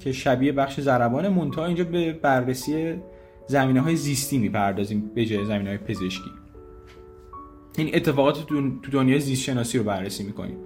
که 0.00 0.12
شبیه 0.12 0.52
بخش 0.52 0.80
زربان 0.80 1.28
منتها 1.28 1.66
اینجا 1.66 1.84
به 1.84 2.12
بررسی 2.12 2.94
زمینه 3.46 3.80
های 3.80 3.96
زیستی 3.96 4.38
می‌پردازیم 4.38 5.10
به 5.14 5.24
جای 5.24 5.44
زمینه 5.44 5.68
های 5.68 5.78
پزشکی. 5.78 6.30
این 7.76 7.90
اتفاقات 7.94 8.46
تو 8.46 8.70
دنیای 8.92 9.20
زیست 9.20 9.42
شناسی 9.42 9.78
رو 9.78 9.84
بررسی 9.84 10.24
می‌کنیم. 10.24 10.56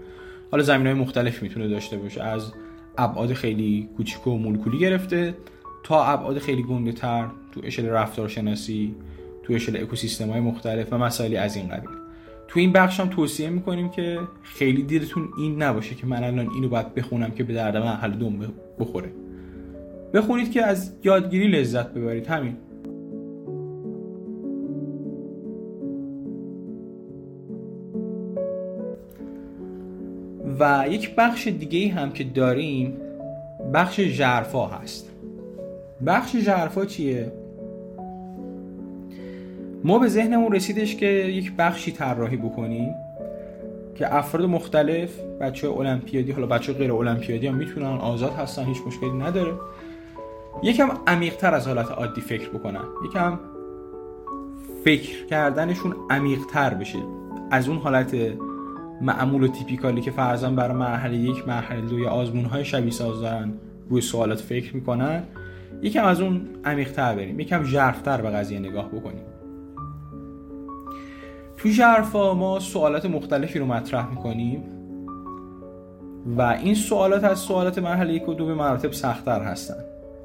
حالا 0.51 0.63
زمین 0.63 0.87
های 0.87 0.95
مختلف 0.95 1.43
می‌تونه 1.43 1.69
داشته 1.69 1.97
باشه. 1.97 2.23
از 2.23 2.53
ابعاد 2.99 3.33
خیلی 3.33 3.89
کوچیک 3.97 4.27
و 4.27 4.39
مولکولی 4.39 4.79
گرفته 4.79 5.35
تا 5.83 6.05
ابعاد 6.05 6.39
خیلی 6.39 6.63
گنده 6.63 6.93
تر 6.93 7.27
تو 7.53 7.61
اشل 7.65 7.87
رفتارشناسی 7.87 8.95
تو 9.43 9.53
اشل 9.53 9.77
اکوسیستم 9.77 10.31
های 10.31 10.41
مختلف 10.41 10.93
و 10.93 10.99
مسائلی 10.99 11.37
از 11.37 11.57
این 11.57 11.69
قبیل. 11.69 11.91
تو 12.49 12.61
این 12.61 12.73
بخش 12.73 13.01
هم 13.01 13.09
توصیه 13.09 13.51
می‌کنیم 13.51 13.89
که 13.89 14.19
خیلی 14.43 14.83
دیرتون 14.83 15.29
این 15.39 15.63
نباشه 15.63 15.95
که 15.95 16.07
من 16.07 16.25
الان 16.25 16.51
اینو 16.55 16.69
باید 16.69 16.95
بخونم 16.95 17.31
که 17.31 17.45
به 17.45 17.55
درد 17.55 17.77
من 17.77 17.93
حل 17.93 18.11
دوم 18.11 18.53
بخوره. 18.81 19.09
بخونید 20.15 20.53
که 20.53 20.67
از 20.67 20.93
یادگیری 21.05 21.49
لذت 21.49 21.95
ببرید. 21.95 22.27
همین. 22.27 22.57
و 30.61 30.85
یک 30.91 31.15
بخش 31.15 31.49
دیگه 31.49 31.95
هم 31.95 32.13
که 32.13 32.25
داریم 32.25 32.97
بخش 33.75 34.01
جرفا 34.01 34.67
هست. 34.67 35.11
بخش 36.07 36.37
جرفا 36.37 36.85
چیه؟ 36.85 37.33
ما 39.85 39.99
به 39.99 40.09
ذهنمون 40.09 40.53
رسیدش 40.53 40.97
که 40.97 41.07
یک 41.07 41.53
بخشی 41.59 41.93
طراحی 41.93 42.37
بکنیم 42.37 42.95
که 43.95 44.15
افراد 44.15 44.45
مختلف 44.45 45.21
بچه 45.41 45.71
المپیادی 45.71 46.33
حالا 46.33 46.47
بچه 46.47 46.73
غیر 46.73 46.93
المپیادی 46.93 47.47
هم 47.47 47.55
می‌تونن 47.55 47.87
آزاد 47.87 48.33
هستن 48.33 48.65
هیچ 48.65 48.79
مشکلی 48.87 49.11
نداره. 49.11 49.53
یکم 50.63 50.89
عمیقتر 51.07 51.55
از 51.55 51.67
حالت 51.67 51.91
عادی 51.91 52.21
فکر 52.21 52.49
بکنن. 52.49 52.85
یکم 53.05 53.39
فکر 54.85 55.27
کردنشون 55.27 55.97
عمیقتر 56.11 56.75
بشه. 56.75 56.99
از 57.51 57.69
اون 57.69 57.79
حالت 57.79 58.15
معمول 59.01 59.43
و 59.43 59.49
تیپیکالی 59.49 60.01
که 60.01 60.11
فرضاً 60.11 60.51
برای 60.51 60.77
مرحله 60.77 61.17
یک 61.17 61.49
مرحله 61.49 61.81
دو 61.81 61.99
یا 61.99 62.11
آزمون 62.11 62.45
های 62.45 62.65
شبیه 62.65 62.91
ساز 62.91 63.21
دارن 63.21 63.53
روی 63.89 64.01
سوالات 64.01 64.41
فکر 64.41 64.75
می‌کنن. 64.75 65.23
یکم 65.83 66.05
از 66.05 66.21
اون 66.21 66.41
عمیقتر 66.65 67.15
بریم. 67.15 67.41
یکم 67.41 67.65
ژرفتر 67.65 68.21
به 68.21 68.31
قضیه 68.31 68.59
نگاه 68.59 68.89
بکنیم. 68.89 69.25
تو 71.57 71.69
ژرفا 71.69 72.35
ما 72.35 72.61
سوالات 72.61 73.07
مختلفی 73.07 73.59
رو 73.59 73.67
مطرح 73.67 74.11
می‌کنیم 74.11 74.63
و 76.37 76.43
این 76.43 76.75
سوالات 76.75 77.25
از 77.25 77.39
سوالات 77.39 77.79
مرحله 77.79 78.13
یک 78.13 78.29
و 78.29 78.35
دو 78.35 78.47
به 78.47 78.55
مراتب 78.55 78.93
سختتر 78.93 79.43
هستن. 79.43 79.85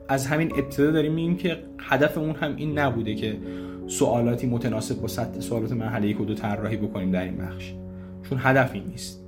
از 0.10 0.28
همین 0.28 0.52
ابتدا 0.52 0.92
داریم 0.92 1.14
میگیم 1.14 1.38
که 1.38 1.58
هدفمون 1.80 2.36
هم 2.36 2.56
این 2.56 2.80
نبوده 2.80 3.16
که 3.16 3.38
سوالاتی 3.88 4.48
متناسب 4.48 5.02
با 5.02 5.08
سطح 5.08 5.40
سوالات 5.40 5.72
مرحله 5.72 6.08
یک 6.08 6.22
و 6.22 6.26
دو 6.26 6.34
طراحی 6.34 6.78
بکنیم 6.78 7.12
در 7.12 7.24
این 7.24 7.38
بخش. 7.38 7.74
چون 8.30 8.40
هدفی 8.42 8.80
نیست. 8.80 9.22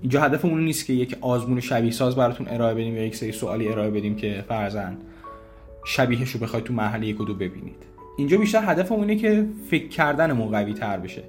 اینجا 0.00 0.22
هدفمون 0.22 0.64
نیست 0.64 0.86
که 0.86 0.92
یک 0.92 1.16
آزمون 1.20 1.60
شبیه 1.60 1.90
ساز 1.90 2.16
براتون 2.16 2.48
ارائه 2.48 2.74
بدیم 2.74 2.96
یا 2.96 3.06
یک 3.06 3.16
سری 3.16 3.32
سوالی 3.32 3.68
ارائه 3.68 3.90
بدیم 3.90 4.16
که 4.16 4.44
فرزن 4.48 4.96
شبیهش 5.84 6.30
رو 6.30 6.40
بخواید 6.40 6.64
تو 6.64 6.74
محله 6.74 7.06
یک 7.06 7.20
و 7.20 7.24
دو 7.24 7.34
ببینید. 7.34 7.82
اینجا 8.16 8.38
بیشتر 8.38 8.62
هدفمون 8.64 9.00
اینه 9.00 9.16
که 9.16 9.46
فکر 9.70 9.88
کردنمون 9.88 10.50
قوی 10.50 10.74
تر 10.74 10.98
بشه. 10.98 11.22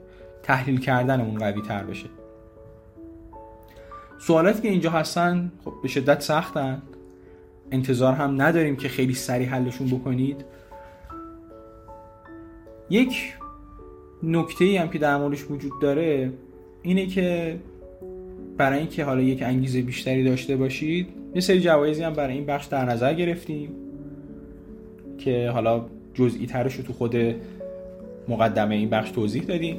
تحلیل 0.44 0.80
کردنمون 0.80 1.36
قوی 1.36 1.62
تر 1.62 1.84
بشه. 1.84 2.06
سوالاتی 4.20 4.62
که 4.62 4.68
اینجا 4.68 4.90
هستن 4.90 5.52
خب 5.66 5.74
به 5.82 5.88
شدت 5.88 6.22
سختن. 6.22 6.82
انتظار 7.72 8.14
هم 8.14 8.42
نداریم 8.42 8.76
که 8.76 8.90
خیلی 8.90 9.14
سریع 9.14 9.48
حلشون 9.48 9.88
بکنید. 9.88 10.46
یک 12.90 13.34
نکته 14.24 14.66
ای 14.66 14.78
هم 14.78 14.90
که 14.90 15.00
در 15.00 15.18
موردش 15.18 15.52
وجود 15.52 15.72
داره 15.82 16.34
اینه 16.84 17.06
که 17.06 17.56
برای 18.58 18.80
اینکه 18.80 19.04
حالا 19.04 19.22
یک 19.22 19.44
انگیزه 19.44 19.82
بیشتری 19.82 20.24
داشته 20.24 20.56
باشید 20.56 21.08
یه 21.36 21.42
سری 21.42 21.62
جوایزی 21.62 22.04
هم 22.04 22.13
برای 22.13 22.34
این 22.34 22.46
بخش 22.46 22.66
در 22.66 22.86
نظر 22.86 23.13
گرفتیم 23.13 23.70
که 25.18 25.50
حالا 25.50 25.86
جزئی 26.13 26.46
ترش 26.46 26.76
رو 26.76 26.84
تو 26.84 26.94
خود 26.94 27.16
مقدمه 28.28 28.76
این 28.76 28.90
بخش 28.90 29.12
توضیح 29.12 29.44
دادیم. 29.44 29.78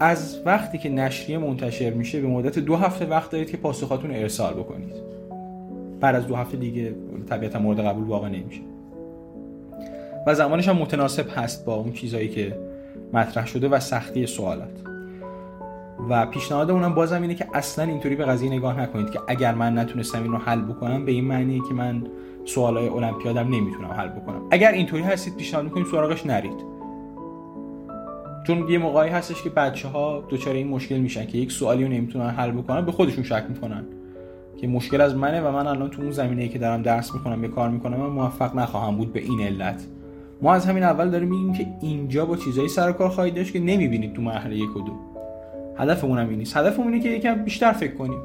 از 0.00 0.42
وقتی 0.44 0.78
که 0.78 0.88
نشریه 0.88 1.38
منتشر 1.38 1.90
میشه 1.90 2.20
به 2.20 2.28
مدت 2.28 2.58
دو 2.58 2.76
هفته 2.76 3.06
وقت 3.06 3.30
دارید 3.30 3.50
که 3.50 3.56
پاسخاتون 3.56 4.10
ارسال 4.10 4.54
بکنید. 4.54 4.94
بعد 6.00 6.14
از 6.14 6.26
دو 6.26 6.36
هفته 6.36 6.56
دیگه 6.56 6.94
طبیعتا 7.28 7.58
مورد 7.58 7.80
قبول 7.80 8.04
واقع 8.04 8.28
نمیشه. 8.28 8.60
و 10.26 10.34
زمانش 10.34 10.68
هم 10.68 10.76
متناسب 10.76 11.26
هست 11.36 11.64
با 11.64 11.74
اون 11.74 11.92
چیزایی 11.92 12.28
که 12.28 12.56
مطرح 13.12 13.46
شده 13.46 13.68
و 13.68 13.80
سختی 13.80 14.26
سوالات. 14.26 14.80
و 16.10 16.26
پیشنهاد 16.26 16.70
اونم 16.70 16.94
بازم 16.94 17.22
اینه 17.22 17.34
که 17.34 17.46
اصلا 17.54 17.84
اینطوری 17.84 18.16
به 18.16 18.24
قضیه 18.24 18.52
نگاه 18.52 18.80
نکنید 18.80 19.10
که 19.10 19.20
اگر 19.28 19.54
من 19.54 19.78
نتونستم 19.78 20.22
این 20.22 20.32
رو 20.32 20.38
حل 20.38 20.60
بکنم 20.60 21.04
به 21.04 21.12
این 21.12 21.24
معنیه 21.24 21.60
که 21.68 21.74
من 21.74 22.02
سوالای 22.44 22.88
المپیادم 22.88 23.48
نمی‌تونم 23.48 23.90
حل 23.90 24.08
بکنم. 24.08 24.42
اگر 24.50 24.72
اینطوری 24.72 25.02
هستید 25.02 25.36
پیشنهاد 25.36 25.64
می‌کنیم 25.64 25.86
سراغش 25.90 26.26
نرید. 26.26 26.76
چون 28.46 28.68
یه 28.68 28.78
موقعی 28.78 29.10
هستش 29.10 29.42
که 29.42 29.50
بچه 29.50 29.88
ها 29.88 30.24
دچار 30.30 30.54
این 30.54 30.68
مشکل 30.68 30.96
میشن 30.96 31.26
که 31.26 31.38
یک 31.38 31.52
سوالی 31.52 31.84
رو 31.84 31.90
نمی‌تونن 31.90 32.30
حل 32.30 32.50
بکنن 32.50 32.80
به 32.84 32.92
خودشون 32.92 33.24
شک 33.24 33.44
می‌کنن 33.48 33.84
که 34.56 34.66
مشکل 34.66 35.00
از 35.00 35.16
منه 35.16 35.40
و 35.40 35.50
من 35.52 35.66
الان 35.66 35.90
تو 35.90 36.02
اون 36.02 36.10
زمینه 36.10 36.48
که 36.48 36.58
دارم 36.58 36.82
درس 36.82 37.14
می‌کنم 37.14 37.40
به 37.40 37.48
کار 37.48 37.70
می‌کنم 37.70 37.96
من 37.96 38.06
موفق 38.06 38.56
نخواهم 38.56 38.96
بود 38.96 39.12
به 39.12 39.20
این 39.20 39.40
علت. 39.40 39.84
ما 40.42 40.54
از 40.54 40.66
همین 40.66 40.82
اول 40.82 41.10
داریم 41.10 41.28
میگیم 41.28 41.52
که 41.52 41.66
اینجا 41.80 42.26
با 42.26 42.36
چیزایی 42.36 42.68
سر 42.68 42.92
کار 42.92 43.08
خواهید 43.08 43.34
داشت 43.34 43.52
که 43.52 43.60
نمی‌بینید 43.60 44.12
تو 44.12 44.22
مرحله 44.22 44.56
یک 44.56 44.76
و 44.76 44.80
دو. 44.80 44.92
هدفمون 45.78 46.18
هم 46.18 46.28
این 46.28 46.38
نیست. 46.38 46.56
هدفمون 46.56 46.92
اینه 46.92 47.00
که 47.00 47.08
یکم 47.08 47.34
بیشتر 47.34 47.72
فکر 47.72 47.94
کنیم. 47.94 48.18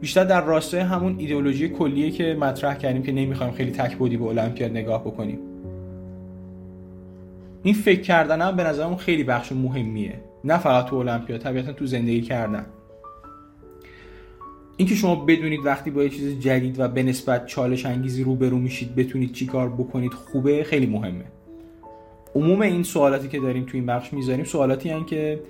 بیشتر 0.00 0.24
در 0.24 0.44
راستای 0.44 0.80
همون 0.80 1.14
ایدئولوژی 1.18 1.68
کلیه 1.68 2.10
که 2.10 2.36
مطرح 2.40 2.74
کردیم 2.74 3.02
که 3.02 3.12
نمی‌خوایم 3.12 3.52
خیلی 3.52 3.70
تک 3.70 3.96
بودی 3.96 4.16
به 4.16 4.24
المپیاد 4.24 4.70
نگاه 4.70 5.04
بکنیم. 5.04 5.38
این 7.62 7.74
فکر 7.74 8.00
کردن 8.00 8.42
هم 8.42 8.56
به 8.56 8.64
نظرمون 8.64 8.96
خیلی 8.96 9.24
بخش 9.24 9.52
مهمیه. 9.52 10.14
نه 10.44 10.58
فقط 10.58 10.86
تو 10.86 10.96
المپیاد 10.96 11.40
طبیعتا 11.40 11.72
تو 11.72 11.86
زندگی 11.86 12.20
کردن. 12.20 12.66
اینکه 14.76 14.94
شما 14.94 15.14
بدونید 15.14 15.66
وقتی 15.66 15.90
با 15.90 16.02
یه 16.02 16.08
چیز 16.08 16.40
جدید 16.40 16.80
و 16.80 16.88
به 16.88 17.02
نسبت 17.02 17.46
چالش 17.46 17.86
انگیزی 17.86 18.24
روبرو 18.24 18.58
میشید 18.58 18.94
بتونید 18.94 19.32
چیکار 19.32 19.68
بکنید 19.68 20.12
خوبه 20.12 20.64
خیلی 20.64 20.86
مهمه. 20.86 21.24
عموم 22.34 22.60
این 22.60 22.82
سوالاتی 22.82 23.28
که 23.28 23.40
داریم 23.40 23.64
تو 23.64 23.70
این 23.74 23.86
بخش 23.86 24.12
می‌ذاریم 24.12 24.44
سوالاتی 24.44 24.88
هن 24.88 25.04
که 25.04 25.40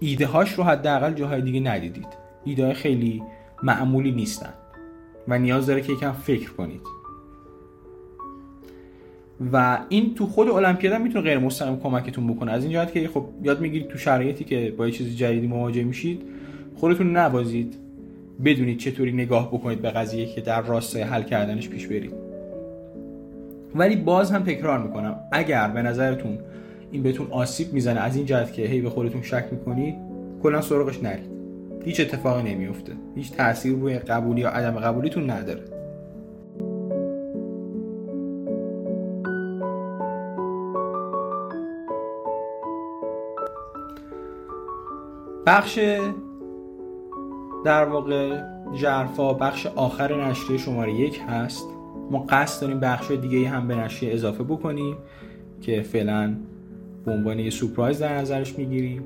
ایده 0.00 0.26
هاش 0.26 0.52
رو 0.52 0.64
حداقل 0.64 1.14
جاهای 1.14 1.42
دیگه 1.42 1.60
ندیدید. 1.60 2.06
ایده 2.44 2.72
خیلی 2.72 3.22
معمولی 3.62 4.12
نیستن 4.12 4.52
و 5.28 5.38
نیاز 5.38 5.66
داره 5.66 5.80
که 5.80 5.92
یکم 5.92 6.12
فکر 6.12 6.50
کنید. 6.50 6.80
و 9.52 9.78
این 9.88 10.14
تو 10.14 10.26
خود 10.26 10.48
المپیاد 10.48 10.94
هم 10.94 11.02
می‌تونه 11.02 11.24
غیر 11.24 11.38
مستقیم 11.38 11.80
کمکتون 11.80 12.34
بکنه. 12.34 12.52
از 12.52 12.64
این 12.64 12.72
جهت 12.72 12.92
که 12.92 13.08
خب 13.08 13.24
یاد 13.42 13.60
می‌گیرید 13.60 13.88
تو 13.88 13.98
شرایطی 13.98 14.44
که 14.44 14.74
با 14.76 14.86
یه 14.86 14.92
چیز 14.92 15.16
جدیدی 15.16 15.46
مواجه 15.46 15.84
میشید 15.84 16.22
خودتون 16.76 17.16
نبازید 17.16 17.81
بدونید 18.44 18.78
چطوری 18.78 19.12
نگاه 19.12 19.48
بکنید 19.48 19.82
به 19.82 19.90
قضیه 19.90 20.26
که 20.26 20.40
در 20.40 20.62
راستای 20.62 21.02
حل 21.02 21.22
کردنش 21.22 21.68
پیش 21.68 21.86
برید. 21.86 22.12
ولی 23.74 23.96
باز 23.96 24.30
هم 24.30 24.42
تکرار 24.42 24.78
می‌کنم 24.78 25.16
اگر 25.32 25.68
به 25.68 25.82
نظرتون 25.82 26.38
این 26.90 27.02
بهتون 27.02 27.26
آسیب 27.30 27.72
می‌زنه 27.72 28.00
از 28.00 28.16
این 28.16 28.26
جهت 28.26 28.52
که 28.52 28.62
هی 28.62 28.80
به 28.80 28.90
خودتون 28.90 29.22
شک 29.22 29.44
می‌کنید 29.50 29.94
کلا 30.42 30.60
سراغش 30.60 31.02
نرید. 31.02 31.32
هیچ 31.84 32.00
اتفاقی 32.00 32.54
نمیفته 32.54 32.92
هیچ 33.14 33.32
تاثیر 33.32 33.72
روی 33.72 33.98
قبولی 33.98 34.40
یا 34.40 34.50
عدم 34.50 34.80
قبولیتون 34.80 35.30
نداره. 35.30 35.62
بخش 45.46 45.78
در 47.64 47.84
واقع 47.84 48.40
جرفا 48.74 49.32
بخش 49.32 49.66
آخر 49.66 50.24
نشریه 50.24 50.58
شماره 50.58 50.92
یک 50.92 51.20
هست. 51.28 51.66
ما 52.10 52.18
قصد 52.28 52.60
داریم 52.60 52.80
بخش 52.80 53.10
دیگه 53.10 53.48
هم 53.48 53.68
به 53.68 53.74
نشریه 53.74 54.14
اضافه 54.14 54.44
بکنیم 54.44 54.96
که 55.60 55.82
فعلا 55.82 56.34
به 57.04 57.12
عنوان 57.12 57.38
یه 57.38 57.50
سورپرایز 57.50 57.98
در 57.98 58.18
نظرش 58.18 58.58
می‌گیریم. 58.58 59.02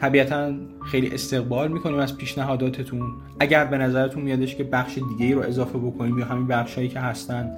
طبیعتا 0.00 0.52
خیلی 0.84 1.14
استقبال 1.14 1.72
می‌کنیم 1.72 1.98
از 1.98 2.16
پیشنهاداتتون. 2.16 3.12
اگر 3.40 3.64
به 3.64 3.78
نظرتون 3.78 4.22
میادش 4.22 4.56
که 4.56 4.64
بخش 4.64 4.98
دیگه 5.18 5.34
رو 5.34 5.40
اضافه 5.40 5.78
بکنیم 5.78 6.18
یا 6.18 6.24
همین 6.24 6.46
بخشهایی 6.46 6.88
که 6.88 7.00
هستن 7.00 7.50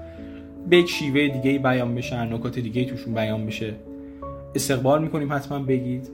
به 0.68 0.76
یک 0.76 0.90
شیوه 0.90 1.28
دیگه 1.28 1.58
بیان 1.58 1.94
بشن 1.94 2.32
نکات 2.32 2.58
دیگه 2.58 2.84
توشون 2.84 3.14
بیان 3.14 3.46
بشه 3.46 3.74
استقبال 4.54 5.02
می‌کنیم 5.02 5.32
حتما 5.32 5.58
بگید. 5.58 6.08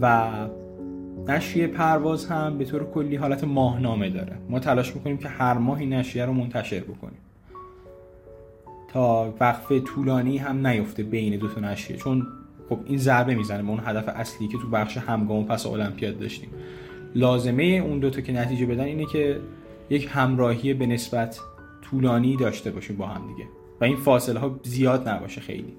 و 0.00 0.30
نشریه 1.28 1.66
پرواز 1.66 2.26
هم 2.26 2.58
به 2.58 2.64
طور 2.64 2.84
کلی 2.84 3.16
حالت 3.16 3.44
ماهنامه 3.44 4.10
داره. 4.10 4.36
ما 4.48 4.58
تلاش 4.58 4.94
می‌کنیم 4.94 5.16
که 5.16 5.28
هر 5.28 5.54
ماه 5.58 5.78
این 5.78 5.92
نشریه 5.92 6.24
رو 6.24 6.32
منتشر 6.32 6.80
بکنیم. 6.80 7.18
تا 8.88 9.34
وقفه 9.40 9.80
طولانی 9.80 10.38
هم 10.38 10.66
نیفته 10.66 11.02
بین 11.02 11.36
دو 11.38 11.48
تا 11.48 11.60
نشریه 11.60 11.96
چون 11.96 12.26
خب 12.68 12.78
این 12.84 12.98
ضربه 12.98 13.34
می‌زنه 13.34 13.62
به 13.62 13.68
اون 13.68 13.80
هدف 13.84 14.08
اصلی 14.08 14.48
که 14.48 14.58
تو 14.58 14.68
بخش 14.68 14.96
همگام 14.96 15.44
پس 15.44 15.66
المپیاد 15.66 16.18
داشتیم. 16.18 16.48
لازمه 17.14 17.62
اون 17.62 17.98
دوتا 17.98 18.20
که 18.20 18.32
نتیجه 18.32 18.66
بدن 18.66 18.84
اینه 18.84 19.06
که 19.06 19.40
یک 19.90 20.08
همراهی 20.12 20.74
به 20.74 20.86
نسبت 20.86 21.40
طولانی 21.82 22.36
داشته 22.36 22.70
باشیم 22.70 22.96
با 22.96 23.06
هم 23.06 23.28
دیگه. 23.28 23.48
و 23.80 23.84
این 23.84 23.96
فاصله 23.96 24.40
ها 24.40 24.60
زیاد 24.62 25.08
نباشه 25.08 25.40
خیلی. 25.40 25.72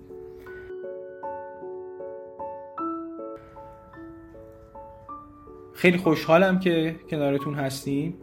خیلی 5.75 5.97
خوشحالم 5.97 6.59
که 6.59 6.95
کنارتون 7.09 7.53
هستیم. 7.55 8.13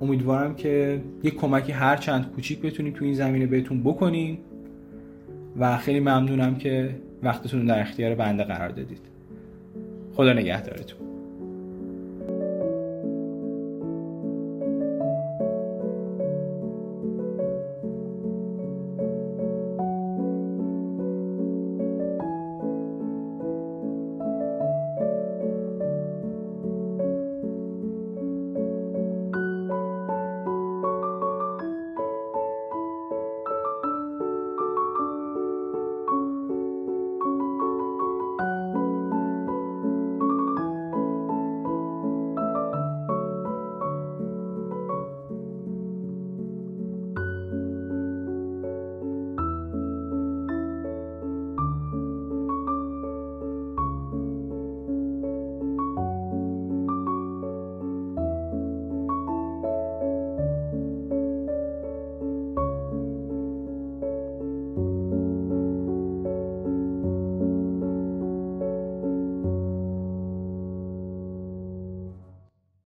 امیدوارم 0.00 0.54
که 0.54 1.02
یک 1.22 1.36
کمکی 1.36 1.72
هر 1.72 1.96
چند 1.96 2.32
کوچیک 2.32 2.60
بتونیم 2.60 2.92
تو 2.92 3.04
این 3.04 3.14
زمینه 3.14 3.46
بهتون 3.46 3.82
بکنیم 3.82 4.38
و 5.56 5.78
خیلی 5.78 6.00
ممنونم 6.00 6.56
که 6.56 6.96
وقتتون 7.22 7.66
در 7.66 7.80
اختیار 7.80 8.14
بنده 8.14 8.44
قرار 8.44 8.68
دادید. 8.68 9.00
خدا 10.14 10.32
نگهدارتون. 10.32 11.13